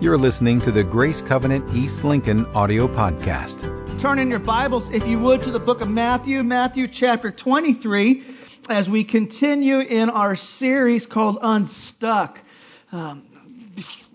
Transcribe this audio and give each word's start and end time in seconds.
You're 0.00 0.16
listening 0.16 0.62
to 0.62 0.72
the 0.72 0.82
Grace 0.82 1.20
Covenant 1.20 1.74
East 1.76 2.04
Lincoln 2.04 2.46
audio 2.54 2.88
podcast. 2.88 4.00
Turn 4.00 4.18
in 4.18 4.30
your 4.30 4.38
Bibles, 4.38 4.88
if 4.88 5.06
you 5.06 5.18
would, 5.18 5.42
to 5.42 5.50
the 5.50 5.60
book 5.60 5.82
of 5.82 5.90
Matthew, 5.90 6.42
Matthew 6.42 6.88
chapter 6.88 7.30
23, 7.30 8.24
as 8.70 8.88
we 8.88 9.04
continue 9.04 9.78
in 9.80 10.08
our 10.08 10.36
series 10.36 11.04
called 11.04 11.40
Unstuck. 11.42 12.40
Um, 12.92 13.24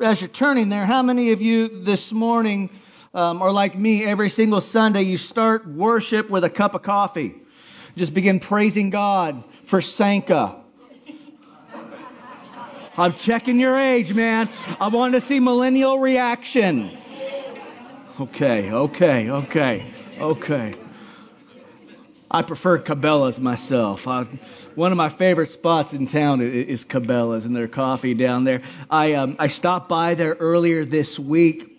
as 0.01 0.19
you're 0.19 0.27
turning 0.27 0.69
there, 0.69 0.87
how 0.87 1.03
many 1.03 1.33
of 1.33 1.43
you 1.43 1.83
this 1.83 2.11
morning 2.11 2.71
um, 3.13 3.43
are 3.43 3.51
like 3.51 3.77
me? 3.77 4.03
Every 4.03 4.31
single 4.31 4.61
Sunday, 4.61 5.03
you 5.03 5.19
start 5.19 5.67
worship 5.67 6.31
with 6.31 6.43
a 6.43 6.49
cup 6.49 6.73
of 6.73 6.81
coffee. 6.81 7.35
Just 7.95 8.11
begin 8.11 8.39
praising 8.39 8.89
God 8.89 9.43
for 9.67 9.81
Sanka 9.81 10.64
I'm 12.97 13.13
checking 13.13 13.59
your 13.59 13.77
age, 13.77 14.13
man. 14.13 14.49
I 14.79 14.87
want 14.87 15.13
to 15.13 15.21
see 15.21 15.39
millennial 15.39 15.99
reaction. 15.99 16.97
Okay, 18.19 18.71
okay, 18.71 19.29
okay, 19.29 19.85
okay. 20.17 20.75
I 22.31 22.41
prefer 22.41 22.79
Cabela's 22.79 23.39
myself. 23.39 24.07
I, 24.07 24.23
one 24.75 24.91
of 24.91 24.97
my 24.97 25.09
favorite 25.09 25.49
spots 25.49 25.93
in 25.93 26.07
town 26.07 26.41
is, 26.41 26.85
Cabela's 26.85 27.45
and 27.45 27.55
their 27.55 27.67
coffee 27.67 28.13
down 28.13 28.45
there. 28.45 28.61
I 28.89 29.13
um, 29.13 29.35
I 29.39 29.47
stopped 29.47 29.89
by 29.89 30.15
there 30.15 30.33
earlier 30.33 30.85
this 30.85 31.19
week 31.19 31.74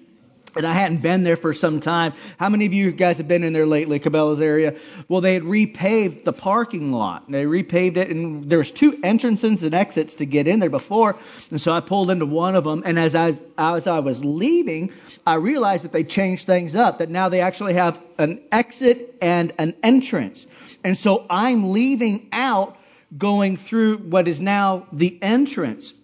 and 0.56 0.66
I 0.66 0.72
hadn't 0.72 1.02
been 1.02 1.22
there 1.22 1.36
for 1.36 1.54
some 1.54 1.80
time. 1.80 2.14
How 2.38 2.48
many 2.48 2.66
of 2.66 2.72
you 2.72 2.92
guys 2.92 3.18
have 3.18 3.28
been 3.28 3.44
in 3.44 3.52
there 3.52 3.66
lately, 3.66 4.00
Cabela's 4.00 4.40
area? 4.40 4.76
Well, 5.08 5.20
they 5.20 5.34
had 5.34 5.42
repaved 5.42 6.24
the 6.24 6.32
parking 6.32 6.92
lot. 6.92 7.30
They 7.30 7.44
repaved 7.44 7.96
it, 7.96 8.10
and 8.10 8.48
there 8.48 8.58
was 8.58 8.70
two 8.70 8.98
entrances 9.02 9.62
and 9.62 9.74
exits 9.74 10.16
to 10.16 10.26
get 10.26 10.48
in 10.48 10.60
there 10.60 10.70
before. 10.70 11.16
And 11.50 11.60
so 11.60 11.72
I 11.72 11.80
pulled 11.80 12.10
into 12.10 12.26
one 12.26 12.56
of 12.56 12.64
them, 12.64 12.82
and 12.84 12.98
as 12.98 13.14
I 13.14 13.26
was, 13.26 13.42
as 13.58 13.86
I 13.86 14.00
was 14.00 14.24
leaving, 14.24 14.92
I 15.26 15.34
realized 15.34 15.84
that 15.84 15.92
they 15.92 16.04
changed 16.04 16.46
things 16.46 16.74
up. 16.74 16.98
That 16.98 17.10
now 17.10 17.28
they 17.28 17.40
actually 17.40 17.74
have 17.74 18.00
an 18.18 18.40
exit 18.50 19.16
and 19.20 19.52
an 19.58 19.74
entrance. 19.82 20.46
And 20.82 20.96
so 20.96 21.26
I'm 21.28 21.70
leaving 21.70 22.28
out, 22.32 22.78
going 23.16 23.56
through 23.56 23.98
what 23.98 24.26
is 24.26 24.40
now 24.40 24.86
the 24.92 25.18
entrance. 25.22 25.94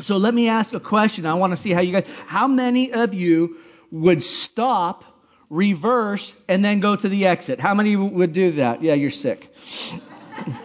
So 0.00 0.16
let 0.16 0.34
me 0.34 0.48
ask 0.48 0.72
a 0.74 0.80
question. 0.80 1.26
I 1.26 1.34
want 1.34 1.52
to 1.52 1.56
see 1.56 1.70
how 1.70 1.80
you 1.80 1.92
guys. 1.92 2.06
How 2.26 2.48
many 2.48 2.92
of 2.92 3.14
you 3.14 3.58
would 3.94 4.24
stop, 4.24 5.04
reverse, 5.48 6.34
and 6.48 6.64
then 6.64 6.80
go 6.80 6.96
to 6.96 7.08
the 7.08 7.26
exit. 7.26 7.60
How 7.60 7.74
many 7.74 7.94
would 7.94 8.32
do 8.32 8.52
that? 8.52 8.82
Yeah, 8.82 8.94
you're 8.94 9.10
sick. 9.10 9.54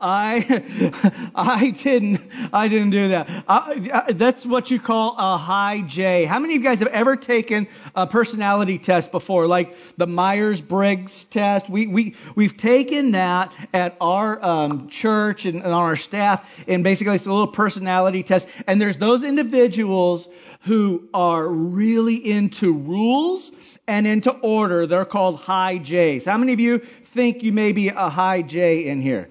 I 0.00 1.30
I 1.34 1.70
didn't 1.70 2.20
I 2.52 2.68
didn't 2.68 2.90
do 2.90 3.08
that. 3.08 3.28
I, 3.46 4.04
I, 4.06 4.12
that's 4.12 4.46
what 4.46 4.70
you 4.70 4.80
call 4.80 5.14
a 5.18 5.36
high 5.36 5.82
J. 5.82 6.24
How 6.24 6.38
many 6.38 6.54
of 6.54 6.62
you 6.62 6.68
guys 6.68 6.78
have 6.78 6.88
ever 6.88 7.16
taken 7.16 7.68
a 7.94 8.06
personality 8.06 8.78
test 8.78 9.12
before, 9.12 9.46
like 9.46 9.76
the 9.96 10.06
Myers 10.06 10.60
Briggs 10.60 11.24
test? 11.24 11.68
We 11.68 11.86
we 11.86 12.14
we've 12.34 12.56
taken 12.56 13.12
that 13.12 13.52
at 13.74 13.96
our 14.00 14.42
um, 14.44 14.88
church 14.88 15.44
and, 15.44 15.56
and 15.56 15.66
on 15.66 15.82
our 15.82 15.96
staff, 15.96 16.48
and 16.66 16.82
basically 16.82 17.16
it's 17.16 17.26
a 17.26 17.30
little 17.32 17.48
personality 17.48 18.22
test. 18.22 18.48
And 18.66 18.80
there's 18.80 18.96
those 18.96 19.22
individuals 19.22 20.28
who 20.62 21.08
are 21.14 21.46
really 21.46 22.16
into 22.16 22.72
rules 22.72 23.50
and 23.86 24.06
into 24.06 24.30
order. 24.30 24.86
They're 24.86 25.04
called 25.04 25.36
high 25.36 25.78
J's. 25.78 26.24
How 26.24 26.38
many 26.38 26.52
of 26.52 26.60
you 26.60 26.78
think 26.78 27.42
you 27.42 27.52
may 27.52 27.72
be 27.72 27.88
a 27.88 28.08
high 28.08 28.42
J 28.42 28.86
in 28.86 29.00
here? 29.00 29.28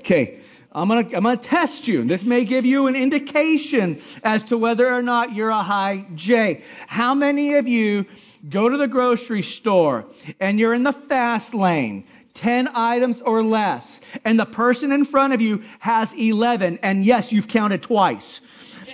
Okay. 0.00 0.40
I'm 0.72 0.88
gonna, 0.88 1.00
I'm 1.00 1.24
gonna 1.24 1.36
test 1.36 1.88
you. 1.88 2.04
This 2.04 2.22
may 2.22 2.44
give 2.44 2.64
you 2.64 2.86
an 2.86 2.94
indication 2.94 4.00
as 4.22 4.44
to 4.44 4.56
whether 4.56 4.92
or 4.92 5.02
not 5.02 5.34
you're 5.34 5.50
a 5.50 5.62
high 5.62 6.06
J. 6.14 6.62
How 6.86 7.14
many 7.14 7.54
of 7.54 7.66
you 7.66 8.06
go 8.48 8.68
to 8.68 8.76
the 8.76 8.86
grocery 8.86 9.42
store 9.42 10.06
and 10.38 10.60
you're 10.60 10.72
in 10.72 10.84
the 10.84 10.92
fast 10.92 11.54
lane? 11.54 12.04
10 12.34 12.70
items 12.74 13.20
or 13.20 13.42
less, 13.42 14.00
and 14.24 14.38
the 14.38 14.46
person 14.46 14.92
in 14.92 15.04
front 15.04 15.32
of 15.32 15.40
you 15.40 15.62
has 15.80 16.14
11, 16.14 16.78
and 16.82 17.04
yes, 17.04 17.32
you've 17.32 17.48
counted 17.48 17.82
twice. 17.82 18.40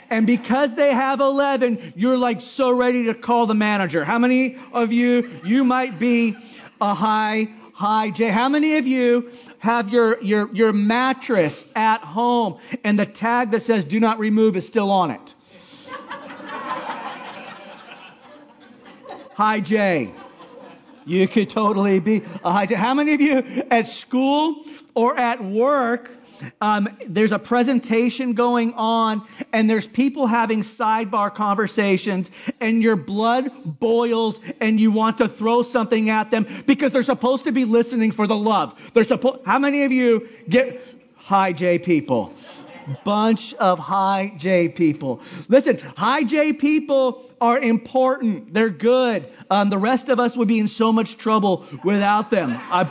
And 0.08 0.26
because 0.26 0.74
they 0.74 0.90
have 0.90 1.20
11, 1.20 1.92
you're 1.96 2.16
like 2.16 2.40
so 2.40 2.70
ready 2.70 3.04
to 3.04 3.14
call 3.14 3.46
the 3.46 3.54
manager. 3.54 4.04
How 4.04 4.18
many 4.18 4.58
of 4.72 4.90
you, 4.90 5.40
you 5.44 5.64
might 5.64 5.98
be 5.98 6.34
a 6.80 6.94
high, 6.94 7.48
high 7.76 8.08
Jay. 8.08 8.28
How 8.28 8.48
many 8.48 8.78
of 8.78 8.86
you 8.86 9.30
have 9.58 9.92
your, 9.92 10.22
your, 10.22 10.48
your 10.54 10.72
mattress 10.72 11.66
at 11.74 12.00
home 12.00 12.58
and 12.82 12.98
the 12.98 13.04
tag 13.04 13.50
that 13.50 13.64
says 13.64 13.84
do 13.84 14.00
not 14.00 14.18
remove 14.18 14.56
is 14.56 14.66
still 14.66 14.90
on 14.90 15.10
it? 15.10 15.34
Hi, 19.34 19.60
J. 19.60 20.14
You 21.04 21.28
could 21.28 21.50
totally 21.50 22.00
be 22.00 22.22
a 22.42 22.50
high 22.50 22.64
J. 22.64 22.76
How 22.76 22.94
many 22.94 23.12
of 23.12 23.20
you 23.20 23.42
at 23.70 23.86
school 23.86 24.64
or 24.94 25.14
at 25.18 25.44
work 25.44 26.10
um, 26.60 26.88
there's 27.06 27.32
a 27.32 27.38
presentation 27.38 28.34
going 28.34 28.74
on, 28.74 29.26
and 29.52 29.68
there's 29.68 29.86
people 29.86 30.26
having 30.26 30.60
sidebar 30.60 31.34
conversations, 31.34 32.30
and 32.60 32.82
your 32.82 32.96
blood 32.96 33.50
boils, 33.64 34.40
and 34.60 34.80
you 34.80 34.90
want 34.90 35.18
to 35.18 35.28
throw 35.28 35.62
something 35.62 36.10
at 36.10 36.30
them 36.30 36.46
because 36.66 36.92
they're 36.92 37.02
supposed 37.02 37.44
to 37.44 37.52
be 37.52 37.64
listening 37.64 38.12
for 38.12 38.26
the 38.26 38.36
love. 38.36 38.74
They're 38.92 39.04
supposed. 39.04 39.44
How 39.44 39.58
many 39.58 39.84
of 39.84 39.92
you 39.92 40.28
get 40.48 40.82
high 41.16 41.52
J 41.52 41.78
people? 41.78 42.32
Bunch 43.04 43.52
of 43.54 43.80
high 43.80 44.32
J 44.36 44.68
people. 44.68 45.20
Listen, 45.48 45.78
high 45.78 46.22
J 46.22 46.52
people 46.52 47.28
are 47.40 47.58
important. 47.58 48.54
They're 48.54 48.70
good. 48.70 49.26
Um, 49.50 49.70
the 49.70 49.78
rest 49.78 50.08
of 50.08 50.20
us 50.20 50.36
would 50.36 50.48
be 50.48 50.60
in 50.60 50.68
so 50.68 50.92
much 50.92 51.16
trouble 51.16 51.66
without 51.82 52.30
them. 52.30 52.50
I 52.50 52.84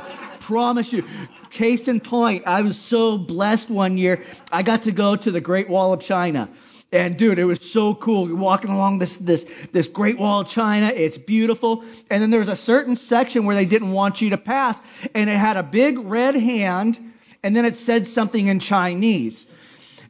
promise 0.46 0.94
you. 0.94 1.04
Case 1.50 1.88
in 1.88 2.00
point, 2.00 2.44
I 2.46 2.62
was 2.62 2.80
so 2.80 3.18
blessed 3.18 3.70
one 3.70 3.98
year. 3.98 4.24
I 4.52 4.62
got 4.62 4.84
to 4.84 4.92
go 4.92 5.16
to 5.16 5.32
the 5.32 5.42
Great 5.42 5.68
Wall 5.68 5.92
of 5.92 6.02
China. 6.02 6.50
And 6.92 7.18
dude, 7.18 7.40
it 7.40 7.46
was 7.46 7.60
so 7.60 7.96
cool. 7.96 8.28
You're 8.28 8.38
walking 8.38 8.70
along 8.70 9.00
this, 9.00 9.16
this, 9.16 9.44
this 9.72 9.88
Great 9.88 10.20
Wall 10.20 10.42
of 10.42 10.48
China. 10.48 10.92
It's 10.96 11.18
beautiful. 11.18 11.84
And 12.12 12.22
then 12.22 12.30
there 12.30 12.40
was 12.40 12.48
a 12.48 12.56
certain 12.56 12.96
section 12.96 13.46
where 13.46 13.56
they 13.56 13.66
didn't 13.66 13.92
want 13.92 14.22
you 14.22 14.30
to 14.30 14.38
pass. 14.38 14.80
And 15.16 15.30
it 15.30 15.36
had 15.36 15.58
a 15.58 15.64
big 15.64 15.98
red 15.98 16.36
hand. 16.36 17.00
And 17.42 17.56
then 17.56 17.66
it 17.66 17.76
said 17.76 18.06
something 18.06 18.48
in 18.48 18.60
Chinese. 18.60 19.48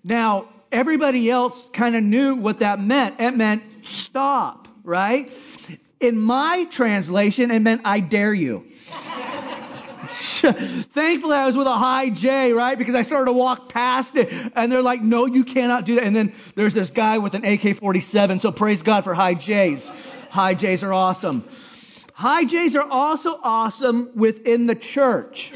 Now, 0.03 0.49
everybody 0.69 1.31
else 1.31 1.65
kind 1.71 1.95
of 1.95 2.03
knew 2.03 2.35
what 2.35 2.59
that 2.59 2.79
meant. 2.81 3.21
It 3.21 3.37
meant 3.37 3.63
stop, 3.83 4.67
right? 4.83 5.31
In 6.01 6.19
my 6.19 6.65
translation, 6.65 7.51
it 7.51 7.59
meant 7.61 7.81
I 7.85 8.01
dare 8.01 8.33
you. 8.33 8.65
Thankfully, 10.07 11.35
I 11.35 11.45
was 11.45 11.55
with 11.57 11.67
a 11.67 11.77
high 11.77 12.09
J, 12.09 12.53
right? 12.53 12.77
Because 12.77 12.95
I 12.95 13.01
started 13.01 13.25
to 13.25 13.33
walk 13.33 13.69
past 13.69 14.15
it, 14.15 14.31
and 14.55 14.71
they're 14.71 14.81
like, 14.81 15.01
"No, 15.01 15.25
you 15.25 15.43
cannot 15.43 15.85
do 15.85 15.95
that." 15.95 16.03
And 16.03 16.15
then 16.15 16.33
there's 16.55 16.73
this 16.73 16.89
guy 16.89 17.17
with 17.17 17.33
an 17.33 17.43
AK-47. 17.45 18.41
So 18.41 18.51
praise 18.51 18.81
God 18.81 19.03
for 19.03 19.13
high 19.13 19.33
J's. 19.33 19.91
High 20.29 20.53
J's 20.53 20.83
are 20.83 20.93
awesome. 20.93 21.43
High 22.13 22.45
J's 22.45 22.75
are 22.75 22.87
also 22.89 23.39
awesome 23.41 24.09
within 24.15 24.67
the 24.67 24.75
church. 24.75 25.51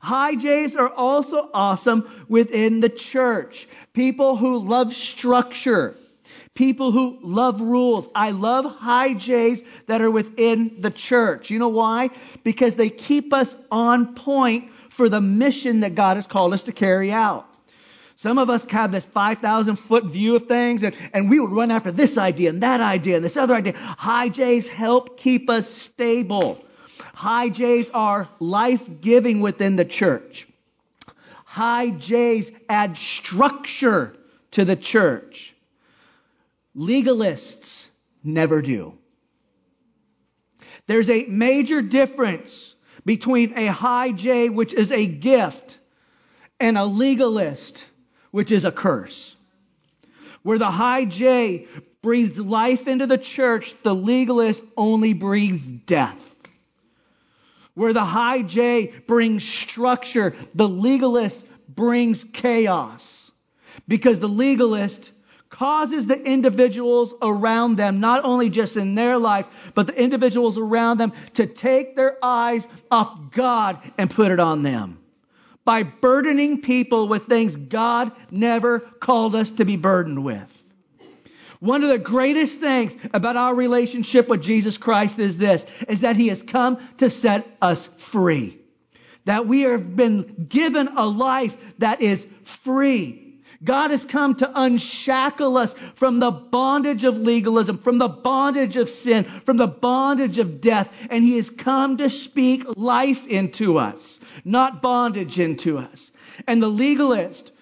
High 0.00 0.34
J's 0.34 0.76
are 0.76 0.88
also 0.88 1.48
awesome 1.52 2.08
within 2.28 2.80
the 2.80 2.90
church. 2.90 3.66
People 3.94 4.36
who 4.36 4.58
love 4.58 4.92
structure 4.92 5.96
people 6.54 6.92
who 6.92 7.18
love 7.22 7.60
rules. 7.60 8.08
I 8.14 8.30
love 8.30 8.64
high 8.64 9.14
J's 9.14 9.62
that 9.86 10.00
are 10.00 10.10
within 10.10 10.80
the 10.80 10.90
church. 10.90 11.50
You 11.50 11.58
know 11.58 11.68
why? 11.68 12.10
Because 12.44 12.76
they 12.76 12.90
keep 12.90 13.32
us 13.32 13.56
on 13.70 14.14
point 14.14 14.70
for 14.90 15.08
the 15.08 15.20
mission 15.20 15.80
that 15.80 15.94
God 15.94 16.16
has 16.16 16.26
called 16.26 16.54
us 16.54 16.64
to 16.64 16.72
carry 16.72 17.10
out. 17.12 17.46
Some 18.16 18.38
of 18.38 18.48
us 18.48 18.64
have 18.70 18.92
this 18.92 19.04
5,000 19.04 19.76
foot 19.76 20.04
view 20.04 20.36
of 20.36 20.46
things 20.46 20.84
and, 20.84 20.94
and 21.12 21.28
we 21.28 21.40
would 21.40 21.50
run 21.50 21.72
after 21.72 21.90
this 21.90 22.16
idea 22.16 22.50
and 22.50 22.62
that 22.62 22.80
idea 22.80 23.16
and 23.16 23.24
this 23.24 23.36
other 23.36 23.54
idea. 23.54 23.74
High 23.76 24.28
J's 24.28 24.68
help 24.68 25.18
keep 25.18 25.50
us 25.50 25.68
stable. 25.68 26.64
High 27.12 27.48
J's 27.48 27.90
are 27.90 28.28
life 28.38 28.88
giving 29.00 29.40
within 29.40 29.74
the 29.74 29.84
church. 29.84 30.46
High 31.44 31.90
J's 31.90 32.52
add 32.68 32.96
structure 32.96 34.14
to 34.52 34.64
the 34.64 34.76
church. 34.76 35.53
Legalists 36.76 37.86
never 38.22 38.62
do. 38.62 38.94
There's 40.86 41.08
a 41.08 41.24
major 41.24 41.82
difference 41.82 42.74
between 43.04 43.56
a 43.56 43.66
high 43.66 44.12
J, 44.12 44.48
which 44.48 44.74
is 44.74 44.90
a 44.90 45.06
gift, 45.06 45.78
and 46.58 46.76
a 46.76 46.84
legalist, 46.84 47.84
which 48.30 48.50
is 48.50 48.64
a 48.64 48.72
curse. 48.72 49.36
Where 50.42 50.58
the 50.58 50.70
high 50.70 51.04
J 51.04 51.66
breathes 52.02 52.38
life 52.38 52.86
into 52.86 53.06
the 53.06 53.18
church, 53.18 53.74
the 53.82 53.94
legalist 53.94 54.62
only 54.76 55.14
breathes 55.14 55.64
death. 55.64 56.30
Where 57.74 57.92
the 57.92 58.04
high 58.04 58.42
J 58.42 58.92
brings 59.06 59.42
structure, 59.42 60.34
the 60.54 60.68
legalist 60.68 61.44
brings 61.68 62.24
chaos. 62.24 63.30
Because 63.88 64.20
the 64.20 64.28
legalist 64.28 65.10
causes 65.54 66.06
the 66.06 66.20
individuals 66.20 67.14
around 67.22 67.76
them, 67.76 68.00
not 68.00 68.24
only 68.24 68.50
just 68.50 68.76
in 68.76 68.96
their 68.96 69.18
life, 69.18 69.48
but 69.74 69.86
the 69.86 69.94
individuals 69.94 70.58
around 70.58 70.98
them 70.98 71.12
to 71.34 71.46
take 71.46 71.94
their 71.94 72.18
eyes 72.22 72.66
off 72.90 73.30
God 73.30 73.78
and 73.96 74.10
put 74.10 74.32
it 74.32 74.40
on 74.40 74.62
them. 74.62 74.98
By 75.64 75.84
burdening 75.84 76.60
people 76.60 77.06
with 77.06 77.26
things 77.26 77.54
God 77.54 78.10
never 78.32 78.80
called 78.80 79.36
us 79.36 79.50
to 79.50 79.64
be 79.64 79.76
burdened 79.76 80.24
with. 80.24 80.50
One 81.60 81.84
of 81.84 81.88
the 81.88 81.98
greatest 81.98 82.60
things 82.60 82.96
about 83.14 83.36
our 83.36 83.54
relationship 83.54 84.28
with 84.28 84.42
Jesus 84.42 84.76
Christ 84.76 85.20
is 85.20 85.38
this, 85.38 85.64
is 85.88 86.00
that 86.00 86.16
He 86.16 86.28
has 86.28 86.42
come 86.42 86.78
to 86.98 87.08
set 87.08 87.46
us 87.62 87.86
free. 87.98 88.58
That 89.24 89.46
we 89.46 89.62
have 89.62 89.94
been 89.94 90.46
given 90.48 90.88
a 90.88 91.06
life 91.06 91.56
that 91.78 92.02
is 92.02 92.26
free. 92.42 93.23
God 93.62 93.90
has 93.90 94.04
come 94.04 94.34
to 94.36 94.50
unshackle 94.54 95.56
us 95.56 95.72
from 95.94 96.18
the 96.18 96.30
bondage 96.30 97.04
of 97.04 97.18
legalism, 97.18 97.78
from 97.78 97.98
the 97.98 98.08
bondage 98.08 98.76
of 98.76 98.88
sin, 98.88 99.24
from 99.24 99.56
the 99.56 99.66
bondage 99.66 100.38
of 100.38 100.60
death, 100.60 100.92
and 101.10 101.24
He 101.24 101.36
has 101.36 101.50
come 101.50 101.98
to 101.98 102.10
speak 102.10 102.64
life 102.76 103.26
into 103.26 103.78
us, 103.78 104.18
not 104.44 104.82
bondage 104.82 105.38
into 105.38 105.78
us. 105.78 106.10
And 106.46 106.62
the 106.62 106.68
legalist, 106.68 107.52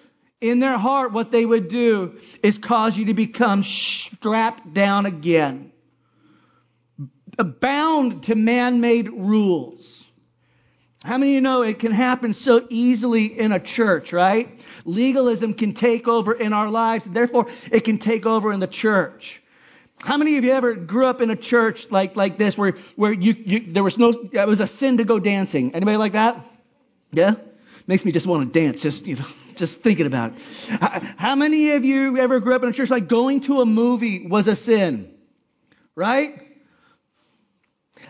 in 0.41 0.59
their 0.59 0.77
heart, 0.77 1.13
what 1.13 1.31
they 1.31 1.45
would 1.45 1.67
do 1.67 2.19
is 2.41 2.57
cause 2.57 2.97
you 2.97 3.05
to 3.05 3.13
become 3.13 3.63
strapped 3.63 4.73
down 4.73 5.05
again, 5.05 5.71
bound 7.37 8.23
to 8.23 8.35
man-made 8.35 9.09
rules. 9.09 10.02
How 11.03 11.17
many 11.17 11.31
of 11.31 11.35
you 11.35 11.41
know 11.41 11.63
it 11.63 11.79
can 11.79 11.91
happen 11.91 12.33
so 12.33 12.65
easily 12.69 13.25
in 13.25 13.51
a 13.51 13.59
church, 13.59 14.13
right? 14.13 14.57
Legalism 14.85 15.53
can 15.53 15.73
take 15.73 16.07
over 16.07 16.31
in 16.33 16.53
our 16.53 16.69
lives, 16.69 17.05
and 17.05 17.15
therefore 17.15 17.47
it 17.71 17.81
can 17.81 17.97
take 17.97 18.25
over 18.25 18.53
in 18.53 18.61
the 18.61 18.67
church. 18.67 19.41
How 20.01 20.17
many 20.17 20.37
of 20.37 20.45
you 20.45 20.51
ever 20.51 20.73
grew 20.73 21.05
up 21.05 21.21
in 21.21 21.29
a 21.29 21.35
church 21.35 21.91
like, 21.91 22.15
like 22.15 22.37
this 22.37 22.57
where, 22.57 22.73
where 22.95 23.11
you, 23.11 23.35
you, 23.45 23.73
there 23.73 23.83
was 23.83 23.97
no, 23.97 24.09
it 24.09 24.47
was 24.47 24.61
a 24.61 24.67
sin 24.67 24.97
to 24.97 25.03
go 25.03 25.19
dancing? 25.19 25.75
Anybody 25.75 25.97
like 25.97 26.13
that? 26.13 26.45
Yeah? 27.11 27.35
Makes 27.85 28.05
me 28.05 28.13
just 28.13 28.25
want 28.25 28.53
to 28.53 28.59
dance, 28.59 28.81
just, 28.81 29.05
you 29.05 29.15
know, 29.17 29.25
just 29.55 29.81
thinking 29.81 30.05
about 30.05 30.33
it. 30.33 30.41
How 31.17 31.35
many 31.35 31.71
of 31.71 31.83
you 31.83 32.17
ever 32.17 32.39
grew 32.39 32.55
up 32.55 32.63
in 32.63 32.69
a 32.69 32.73
church 32.73 32.89
like 32.89 33.09
going 33.09 33.41
to 33.41 33.59
a 33.61 33.65
movie 33.65 34.25
was 34.25 34.47
a 34.47 34.55
sin? 34.55 35.13
Right? 35.95 36.52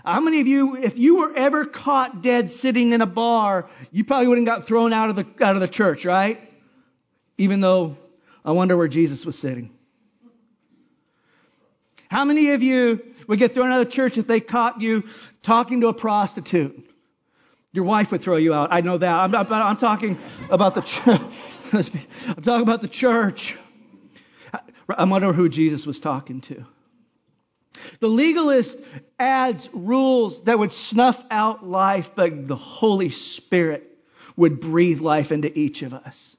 How 0.05 0.19
many 0.19 0.41
of 0.41 0.47
you, 0.47 0.75
if 0.75 0.97
you 0.97 1.17
were 1.17 1.33
ever 1.35 1.65
caught 1.65 2.21
dead 2.21 2.49
sitting 2.49 2.93
in 2.93 3.01
a 3.01 3.05
bar, 3.05 3.69
you 3.91 4.03
probably 4.03 4.27
wouldn't 4.27 4.47
got 4.47 4.65
thrown 4.65 4.93
out 4.93 5.09
of 5.09 5.15
the 5.15 5.25
out 5.41 5.55
of 5.55 5.61
the 5.61 5.67
church, 5.67 6.05
right? 6.05 6.39
Even 7.37 7.61
though 7.61 7.97
I 8.45 8.51
wonder 8.51 8.75
where 8.75 8.87
Jesus 8.87 9.25
was 9.25 9.37
sitting. 9.37 9.71
How 12.09 12.25
many 12.25 12.51
of 12.51 12.61
you 12.61 13.03
would 13.27 13.39
get 13.39 13.53
thrown 13.53 13.71
out 13.71 13.81
of 13.81 13.87
the 13.87 13.91
church 13.91 14.17
if 14.17 14.27
they 14.27 14.39
caught 14.39 14.81
you 14.81 15.03
talking 15.41 15.81
to 15.81 15.87
a 15.87 15.93
prostitute? 15.93 16.89
Your 17.71 17.85
wife 17.85 18.11
would 18.11 18.21
throw 18.21 18.37
you 18.37 18.53
out. 18.53 18.71
I 18.71 18.81
know 18.81 18.99
that. 18.99 19.11
I'm, 19.11 19.33
I'm, 19.33 19.51
I'm 19.51 19.77
talking 19.77 20.19
about 20.51 20.75
the 20.75 20.81
church. 20.81 21.21
I'm 22.27 22.43
talking 22.43 22.61
about 22.61 22.81
the 22.81 22.87
church. 22.87 23.57
I 24.89 25.05
wonder 25.05 25.33
who 25.33 25.49
Jesus 25.49 25.87
was 25.87 25.99
talking 25.99 26.41
to. 26.41 26.65
The 27.99 28.07
legalist 28.07 28.79
adds 29.19 29.69
rules 29.73 30.43
that 30.43 30.59
would 30.59 30.71
snuff 30.71 31.23
out 31.31 31.65
life, 31.65 32.11
but 32.15 32.47
the 32.47 32.55
Holy 32.55 33.09
Spirit 33.09 33.89
would 34.35 34.59
breathe 34.59 35.01
life 35.01 35.31
into 35.31 35.57
each 35.57 35.81
of 35.81 35.93
us. 35.93 36.35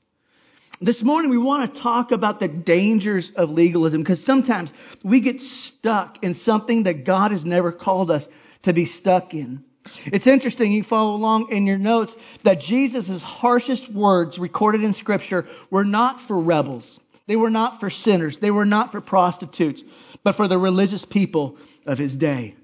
This 0.81 1.03
morning 1.03 1.31
we 1.31 1.39
want 1.39 1.73
to 1.73 1.81
talk 1.81 2.11
about 2.13 2.41
the 2.41 2.49
dangers 2.49 3.31
of 3.31 3.51
legalism 3.51 4.03
because 4.03 4.23
sometimes 4.23 4.75
we 5.03 5.21
get 5.21 5.41
stuck 5.41 6.23
in 6.23 6.35
something 6.35 6.83
that 6.85 7.05
God 7.05 7.31
has 7.31 7.45
never 7.45 7.73
called 7.73 8.11
us 8.11 8.29
to 8.63 8.73
be 8.73 8.85
stuck 8.85 9.35
in. 9.35 9.65
It's 10.07 10.27
interesting, 10.27 10.73
you 10.73 10.83
follow 10.83 11.15
along 11.15 11.51
in 11.51 11.67
your 11.67 11.79
notes, 11.79 12.15
that 12.43 12.61
Jesus' 12.61 13.23
harshest 13.23 13.89
words 13.89 14.39
recorded 14.39 14.83
in 14.83 14.93
Scripture 14.93 15.47
were 15.71 15.85
not 15.85 16.21
for 16.21 16.39
rebels. 16.39 16.99
They 17.27 17.37
were 17.37 17.51
not 17.51 17.81
for 17.81 17.91
sinners. 17.91 18.39
They 18.39 18.51
were 18.51 18.67
not 18.67 18.93
for 18.93 19.01
prostitutes, 19.01 19.83
but 20.23 20.35
for 20.35 20.49
the 20.49 20.59
religious 20.59 21.05
people 21.05 21.57
of 21.87 21.99
his 21.99 22.17
day. 22.17 22.55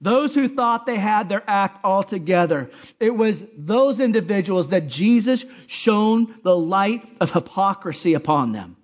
Those 0.00 0.34
who 0.34 0.48
thought 0.48 0.86
they 0.86 0.96
had 0.96 1.28
their 1.28 1.44
act 1.46 1.84
all 1.84 2.02
together. 2.02 2.70
It 2.98 3.14
was 3.14 3.44
those 3.56 4.00
individuals 4.00 4.68
that 4.68 4.88
Jesus 4.88 5.44
shone 5.66 6.34
the 6.42 6.56
light 6.56 7.06
of 7.20 7.30
hypocrisy 7.30 8.14
upon 8.14 8.52
them. 8.52 8.76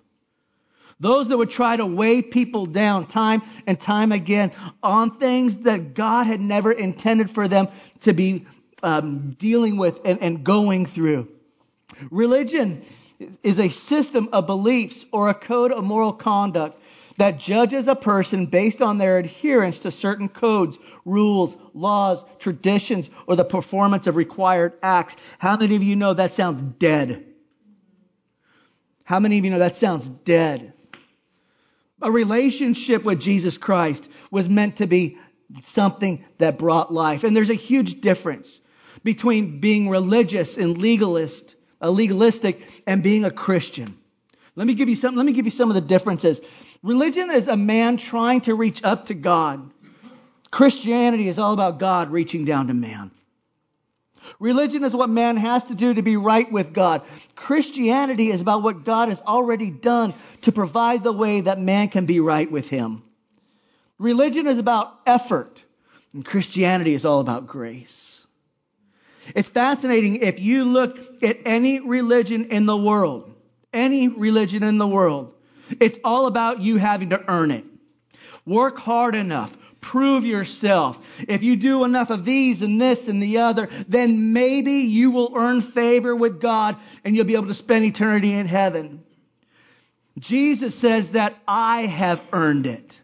Those 0.99 1.27
that 1.27 1.37
would 1.37 1.49
try 1.49 1.75
to 1.75 1.85
weigh 1.85 2.21
people 2.21 2.65
down 2.65 3.07
time 3.07 3.43
and 3.65 3.79
time 3.79 4.11
again 4.11 4.51
on 4.81 5.17
things 5.17 5.57
that 5.57 5.93
God 5.93 6.25
had 6.25 6.41
never 6.41 6.71
intended 6.71 7.29
for 7.29 7.47
them 7.47 7.67
to 8.01 8.13
be 8.13 8.45
um, 8.81 9.31
dealing 9.37 9.77
with 9.77 9.99
and, 10.05 10.21
and 10.21 10.43
going 10.43 10.85
through. 10.85 11.29
Religion 12.11 12.83
is 13.43 13.59
a 13.59 13.69
system 13.69 14.29
of 14.33 14.45
beliefs 14.45 15.05
or 15.11 15.29
a 15.29 15.33
code 15.33 15.71
of 15.71 15.83
moral 15.83 16.13
conduct 16.13 16.81
that 17.17 17.39
judges 17.39 17.87
a 17.87 17.95
person 17.95 18.45
based 18.45 18.81
on 18.81 18.97
their 18.99 19.17
adherence 19.17 19.79
to 19.79 19.91
certain 19.91 20.29
codes, 20.29 20.77
rules, 21.03 21.57
laws, 21.73 22.23
traditions, 22.37 23.09
or 23.25 23.35
the 23.35 23.43
performance 23.43 24.05
of 24.05 24.15
required 24.15 24.73
acts. 24.83 25.15
How 25.39 25.57
many 25.57 25.75
of 25.75 25.83
you 25.83 25.95
know 25.95 26.13
that 26.13 26.31
sounds 26.31 26.61
dead? 26.61 27.25
How 29.03 29.19
many 29.19 29.39
of 29.39 29.45
you 29.45 29.51
know 29.51 29.59
that 29.59 29.75
sounds 29.75 30.07
dead? 30.07 30.73
A 32.01 32.11
relationship 32.11 33.03
with 33.03 33.19
Jesus 33.19 33.57
Christ 33.57 34.07
was 34.29 34.47
meant 34.47 34.77
to 34.77 34.85
be 34.85 35.17
something 35.63 36.23
that 36.37 36.59
brought 36.59 36.93
life. 36.93 37.23
And 37.23 37.35
there's 37.35 37.49
a 37.49 37.55
huge 37.55 38.01
difference 38.01 38.59
between 39.03 39.59
being 39.59 39.89
religious 39.89 40.57
and 40.57 40.77
legalist 40.77 41.55
a 41.81 41.91
legalistic, 41.91 42.83
and 42.87 43.03
being 43.03 43.25
a 43.25 43.31
Christian. 43.31 43.97
Let 44.55 44.65
me 44.65 44.73
give 44.73 44.89
you 44.89 44.95
some, 44.95 45.15
let 45.15 45.25
me 45.25 45.33
give 45.33 45.45
you 45.45 45.51
some 45.51 45.69
of 45.69 45.75
the 45.75 45.81
differences. 45.81 46.41
Religion 46.81 47.29
is 47.29 47.47
a 47.47 47.57
man 47.57 47.97
trying 47.97 48.41
to 48.41 48.55
reach 48.55 48.83
up 48.83 49.07
to 49.07 49.13
God. 49.13 49.69
Christianity 50.49 51.27
is 51.27 51.37
all 51.37 51.53
about 51.53 51.79
God 51.79 52.11
reaching 52.11 52.45
down 52.45 52.67
to 52.67 52.73
man. 52.73 53.11
Religion 54.39 54.83
is 54.83 54.95
what 54.95 55.09
man 55.09 55.37
has 55.37 55.63
to 55.65 55.75
do 55.75 55.93
to 55.93 56.01
be 56.01 56.17
right 56.17 56.51
with 56.51 56.73
God. 56.73 57.03
Christianity 57.35 58.29
is 58.29 58.41
about 58.41 58.63
what 58.63 58.83
God 58.83 59.09
has 59.09 59.21
already 59.21 59.69
done 59.69 60.13
to 60.41 60.51
provide 60.51 61.03
the 61.03 61.13
way 61.13 61.41
that 61.41 61.59
man 61.59 61.89
can 61.89 62.05
be 62.05 62.19
right 62.19 62.49
with 62.49 62.69
him. 62.69 63.03
Religion 63.99 64.47
is 64.47 64.57
about 64.57 64.93
effort, 65.05 65.63
and 66.13 66.25
Christianity 66.25 66.93
is 66.93 67.05
all 67.05 67.19
about 67.19 67.47
grace. 67.47 68.16
It's 69.35 69.49
fascinating 69.49 70.17
if 70.17 70.39
you 70.39 70.65
look 70.65 71.23
at 71.23 71.39
any 71.45 71.79
religion 71.79 72.45
in 72.45 72.65
the 72.65 72.77
world, 72.77 73.33
any 73.73 74.07
religion 74.07 74.63
in 74.63 74.77
the 74.77 74.87
world, 74.87 75.33
it's 75.79 75.99
all 76.03 76.27
about 76.27 76.61
you 76.61 76.77
having 76.77 77.09
to 77.09 77.23
earn 77.29 77.51
it. 77.51 77.65
Work 78.45 78.77
hard 78.77 79.15
enough. 79.15 79.55
Prove 79.81 80.25
yourself. 80.25 80.99
If 81.27 81.43
you 81.43 81.55
do 81.55 81.83
enough 81.83 82.09
of 82.09 82.25
these 82.25 82.61
and 82.61 82.79
this 82.81 83.07
and 83.07 83.21
the 83.21 83.39
other, 83.39 83.69
then 83.87 84.33
maybe 84.33 84.71
you 84.71 85.11
will 85.11 85.33
earn 85.35 85.61
favor 85.61 86.15
with 86.15 86.39
God 86.41 86.77
and 87.03 87.15
you'll 87.15 87.25
be 87.25 87.35
able 87.35 87.47
to 87.47 87.53
spend 87.53 87.85
eternity 87.85 88.33
in 88.33 88.47
heaven. 88.47 89.03
Jesus 90.17 90.75
says 90.75 91.11
that 91.11 91.37
I 91.47 91.83
have 91.83 92.21
earned 92.33 92.65
it. 92.65 92.99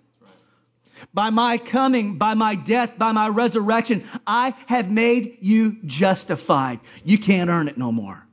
By 1.14 1.30
my 1.30 1.58
coming, 1.58 2.18
by 2.18 2.34
my 2.34 2.56
death, 2.56 2.98
by 2.98 3.12
my 3.12 3.30
resurrection, 3.30 4.04
I 4.28 4.54
have 4.68 4.92
made 4.92 5.40
you 5.42 5.78
justified. 5.86 6.80
You 7.04 7.18
can't 7.18 7.50
earn 7.50 7.68
it 7.68 7.78
no 7.78 7.92
more. 7.92 8.26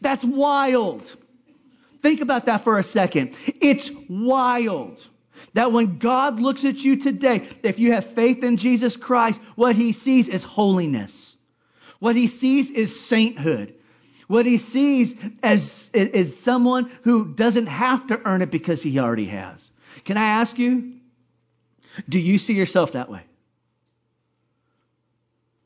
That's 0.00 0.24
wild. 0.24 1.14
Think 2.02 2.20
about 2.20 2.46
that 2.46 2.62
for 2.62 2.78
a 2.78 2.84
second. 2.84 3.36
It's 3.46 3.90
wild 4.08 5.04
that 5.54 5.72
when 5.72 5.98
God 5.98 6.40
looks 6.40 6.64
at 6.64 6.82
you 6.82 6.96
today, 6.96 7.48
if 7.62 7.78
you 7.78 7.92
have 7.92 8.04
faith 8.04 8.44
in 8.44 8.56
Jesus 8.56 8.96
Christ, 8.96 9.40
what 9.56 9.74
he 9.74 9.92
sees 9.92 10.28
is 10.28 10.44
holiness. 10.44 11.34
What 11.98 12.16
he 12.16 12.28
sees 12.28 12.70
is 12.70 13.00
sainthood. 13.00 13.74
What 14.28 14.46
he 14.46 14.58
sees 14.58 15.16
as 15.42 15.90
is 15.94 16.38
someone 16.38 16.90
who 17.02 17.32
doesn't 17.34 17.66
have 17.66 18.08
to 18.08 18.20
earn 18.24 18.42
it 18.42 18.50
because 18.50 18.82
he 18.82 18.98
already 18.98 19.26
has. 19.26 19.70
Can 20.04 20.16
I 20.16 20.40
ask 20.40 20.58
you, 20.58 20.97
do 22.08 22.18
you 22.18 22.38
see 22.38 22.54
yourself 22.54 22.92
that 22.92 23.08
way? 23.10 23.22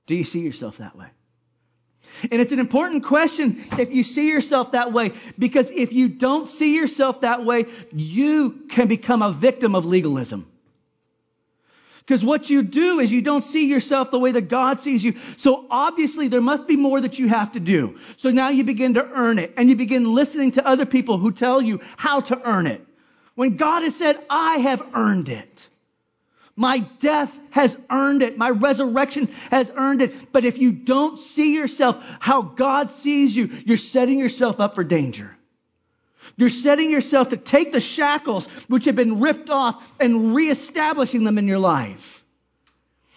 Do 0.06 0.14
you 0.14 0.24
see 0.24 0.40
yourself 0.40 0.78
that 0.78 0.96
way? 0.96 1.06
And 2.30 2.40
it's 2.40 2.52
an 2.52 2.58
important 2.58 3.04
question 3.04 3.64
if 3.78 3.92
you 3.92 4.04
see 4.04 4.28
yourself 4.28 4.72
that 4.72 4.92
way, 4.92 5.12
because 5.38 5.70
if 5.70 5.92
you 5.92 6.08
don't 6.08 6.48
see 6.48 6.76
yourself 6.76 7.22
that 7.22 7.44
way, 7.44 7.66
you 7.92 8.66
can 8.68 8.88
become 8.88 9.22
a 9.22 9.32
victim 9.32 9.74
of 9.74 9.86
legalism. 9.86 10.46
Because 12.00 12.24
what 12.24 12.50
you 12.50 12.62
do 12.62 12.98
is 12.98 13.12
you 13.12 13.22
don't 13.22 13.44
see 13.44 13.68
yourself 13.68 14.10
the 14.10 14.18
way 14.18 14.32
that 14.32 14.48
God 14.48 14.80
sees 14.80 15.04
you. 15.04 15.14
So 15.36 15.66
obviously 15.70 16.28
there 16.28 16.40
must 16.40 16.66
be 16.66 16.76
more 16.76 17.00
that 17.00 17.18
you 17.18 17.28
have 17.28 17.52
to 17.52 17.60
do. 17.60 17.98
So 18.16 18.30
now 18.30 18.48
you 18.48 18.64
begin 18.64 18.94
to 18.94 19.06
earn 19.06 19.38
it 19.38 19.54
and 19.56 19.68
you 19.68 19.76
begin 19.76 20.12
listening 20.12 20.52
to 20.52 20.66
other 20.66 20.84
people 20.84 21.16
who 21.16 21.30
tell 21.30 21.62
you 21.62 21.80
how 21.96 22.20
to 22.22 22.40
earn 22.44 22.66
it. 22.66 22.84
When 23.36 23.56
God 23.56 23.84
has 23.84 23.94
said, 23.94 24.18
I 24.28 24.58
have 24.58 24.82
earned 24.94 25.28
it. 25.28 25.68
My 26.54 26.80
death 27.00 27.38
has 27.50 27.76
earned 27.90 28.22
it. 28.22 28.36
My 28.36 28.50
resurrection 28.50 29.28
has 29.50 29.70
earned 29.74 30.02
it. 30.02 30.32
But 30.32 30.44
if 30.44 30.58
you 30.58 30.72
don't 30.72 31.18
see 31.18 31.54
yourself 31.54 32.02
how 32.20 32.42
God 32.42 32.90
sees 32.90 33.34
you, 33.34 33.50
you're 33.64 33.78
setting 33.78 34.18
yourself 34.18 34.60
up 34.60 34.74
for 34.74 34.84
danger. 34.84 35.34
You're 36.36 36.50
setting 36.50 36.90
yourself 36.90 37.30
to 37.30 37.36
take 37.36 37.72
the 37.72 37.80
shackles 37.80 38.46
which 38.68 38.84
have 38.84 38.94
been 38.94 39.20
ripped 39.20 39.50
off 39.50 39.92
and 39.98 40.34
reestablishing 40.34 41.24
them 41.24 41.38
in 41.38 41.48
your 41.48 41.58
life. 41.58 42.24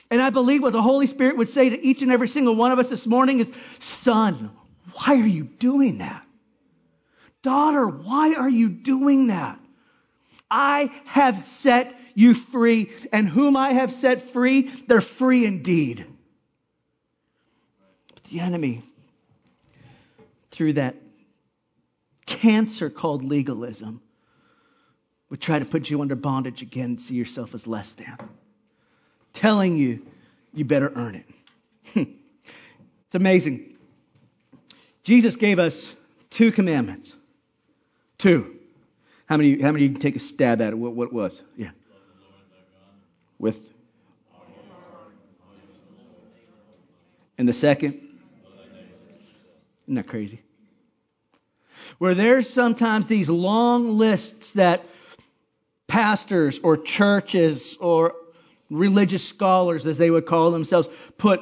And 0.10 0.22
I 0.22 0.30
believe 0.30 0.62
what 0.62 0.74
the 0.74 0.82
Holy 0.82 1.08
Spirit 1.08 1.38
would 1.38 1.50
say 1.50 1.70
to 1.70 1.86
each 1.86 2.02
and 2.02 2.12
every 2.12 2.28
single 2.28 2.56
one 2.56 2.72
of 2.72 2.80
us 2.80 2.90
this 2.90 3.08
morning 3.08 3.40
is, 3.40 3.52
son, 3.80 4.52
why 4.94 5.16
are 5.16 5.28
you 5.28 5.44
doing 5.44 5.98
that? 6.00 6.26
Daughter, 7.42 7.88
why 7.88 8.36
are 8.36 8.50
you 8.50 8.70
doing 8.70 9.28
that? 9.28 9.60
I 10.50 10.92
have 11.06 11.46
set 11.46 11.96
you 12.16 12.34
free, 12.34 12.92
and 13.12 13.28
whom 13.28 13.58
I 13.58 13.74
have 13.74 13.92
set 13.92 14.22
free, 14.22 14.64
they're 14.88 15.02
free 15.02 15.46
indeed. 15.46 16.06
But 18.14 18.24
the 18.24 18.40
enemy, 18.40 18.84
through 20.50 20.74
that 20.74 20.96
cancer 22.26 22.90
called 22.90 23.26
legalism, 23.26 24.02
would 25.30 25.42
try 25.42 25.60
to 25.60 25.66
put 25.66 25.90
you 25.90 26.02
under 26.02 26.16
bondage 26.16 26.62
again 26.62 26.86
and 26.86 27.02
see 27.02 27.16
yourself 27.16 27.54
as 27.54 27.68
less 27.68 27.94
than, 27.94 28.18
telling 29.34 29.76
you 29.76 30.06
you 30.54 30.64
better 30.64 30.92
earn 30.96 31.16
it. 31.16 31.28
it's 33.08 33.16
amazing. 33.16 33.76
Jesus 35.04 35.36
gave 35.36 35.60
us 35.60 35.94
two 36.30 36.54
commandments. 36.54 37.14
Two. 38.18 38.56
How 39.26 39.36
many? 39.36 39.60
How 39.60 39.72
many 39.72 39.86
you 39.86 39.92
can 39.92 40.00
take 40.00 40.16
a 40.16 40.20
stab 40.20 40.62
at 40.62 40.72
it? 40.72 40.78
What, 40.78 40.94
what 40.94 41.12
was? 41.12 41.42
Yeah 41.58 41.72
with. 43.40 43.74
And 47.38 47.48
the 47.48 47.54
second, 47.54 48.02
isn't 49.86 49.96
that 49.96 50.08
crazy? 50.08 50.42
Where 51.98 52.16
there's 52.16 52.50
sometimes 52.50 53.08
these 53.08 53.30
long 53.30 53.98
lists 53.98 54.54
that 54.54 54.86
pastors 55.88 56.60
or 56.60 56.78
churches 56.78 57.78
or 57.80 58.14
religious 58.70 59.28
scholars, 59.28 59.86
as 59.86 59.98
they 59.98 60.10
would 60.10 60.26
call 60.26 60.52
themselves, 60.52 60.88
put 61.18 61.42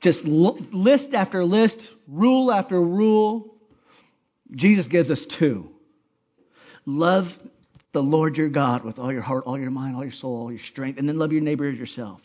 just 0.00 0.24
list 0.24 1.14
after 1.14 1.44
list, 1.44 1.90
rule 2.08 2.52
after 2.52 2.80
rule. 2.80 3.54
Jesus 4.50 4.88
gives 4.88 5.10
us 5.10 5.24
two. 5.24 5.70
Love 6.84 7.38
the 7.92 8.02
Lord 8.02 8.36
your 8.36 8.48
God 8.48 8.84
with 8.84 8.98
all 8.98 9.12
your 9.12 9.22
heart, 9.22 9.44
all 9.46 9.58
your 9.58 9.70
mind, 9.70 9.96
all 9.96 10.02
your 10.02 10.12
soul, 10.12 10.36
all 10.36 10.50
your 10.50 10.58
strength, 10.58 10.98
and 10.98 11.08
then 11.08 11.18
love 11.18 11.32
your 11.32 11.42
neighbor 11.42 11.68
as 11.68 11.78
yourself. 11.78 12.20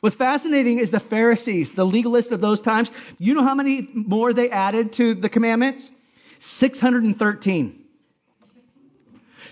What's 0.00 0.16
fascinating 0.16 0.78
is 0.78 0.90
the 0.90 1.00
Pharisees, 1.00 1.72
the 1.72 1.84
legalists 1.84 2.32
of 2.32 2.40
those 2.40 2.60
times. 2.60 2.90
You 3.18 3.34
know 3.34 3.42
how 3.42 3.54
many 3.54 3.86
more 3.92 4.32
they 4.32 4.48
added 4.48 4.94
to 4.94 5.14
the 5.14 5.28
commandments? 5.28 5.90
613. 6.38 7.84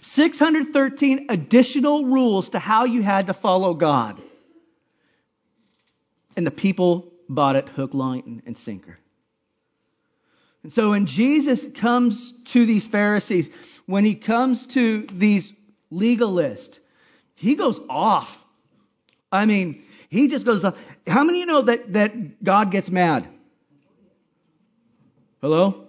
613 0.00 1.26
additional 1.28 2.04
rules 2.06 2.50
to 2.50 2.58
how 2.58 2.84
you 2.84 3.02
had 3.02 3.26
to 3.26 3.34
follow 3.34 3.75
God. 3.75 4.18
And 6.37 6.46
the 6.46 6.50
people 6.50 7.12
bought 7.28 7.56
it 7.56 7.68
hook, 7.68 7.92
line, 7.92 8.42
and 8.46 8.56
sinker. 8.56 8.98
And 10.62 10.73
so 10.73 10.91
when 10.91 11.07
Jesus 11.07 11.65
comes 11.77 12.33
to 12.47 12.67
these 12.67 12.87
Pharisees, 12.87 13.50
when 13.87 14.05
he 14.05 14.15
comes 14.15 14.67
to 14.69 15.07
these 15.12 15.53
legalists, 15.93 16.81
he 17.35 17.55
goes 17.55 17.81
off. 17.88 18.45
I 19.31 19.47
mean, 19.47 19.85
he 20.09 20.29
just 20.29 20.45
goes 20.45 20.65
off. 20.65 20.79
How 21.07 21.25
many 21.25 21.43
of 21.43 21.47
you 21.47 21.47
know 21.47 21.62
that, 21.62 21.93
that 21.93 22.43
God 22.43 22.71
gets 22.71 22.91
mad? 22.91 23.29
Hello? 25.41 25.85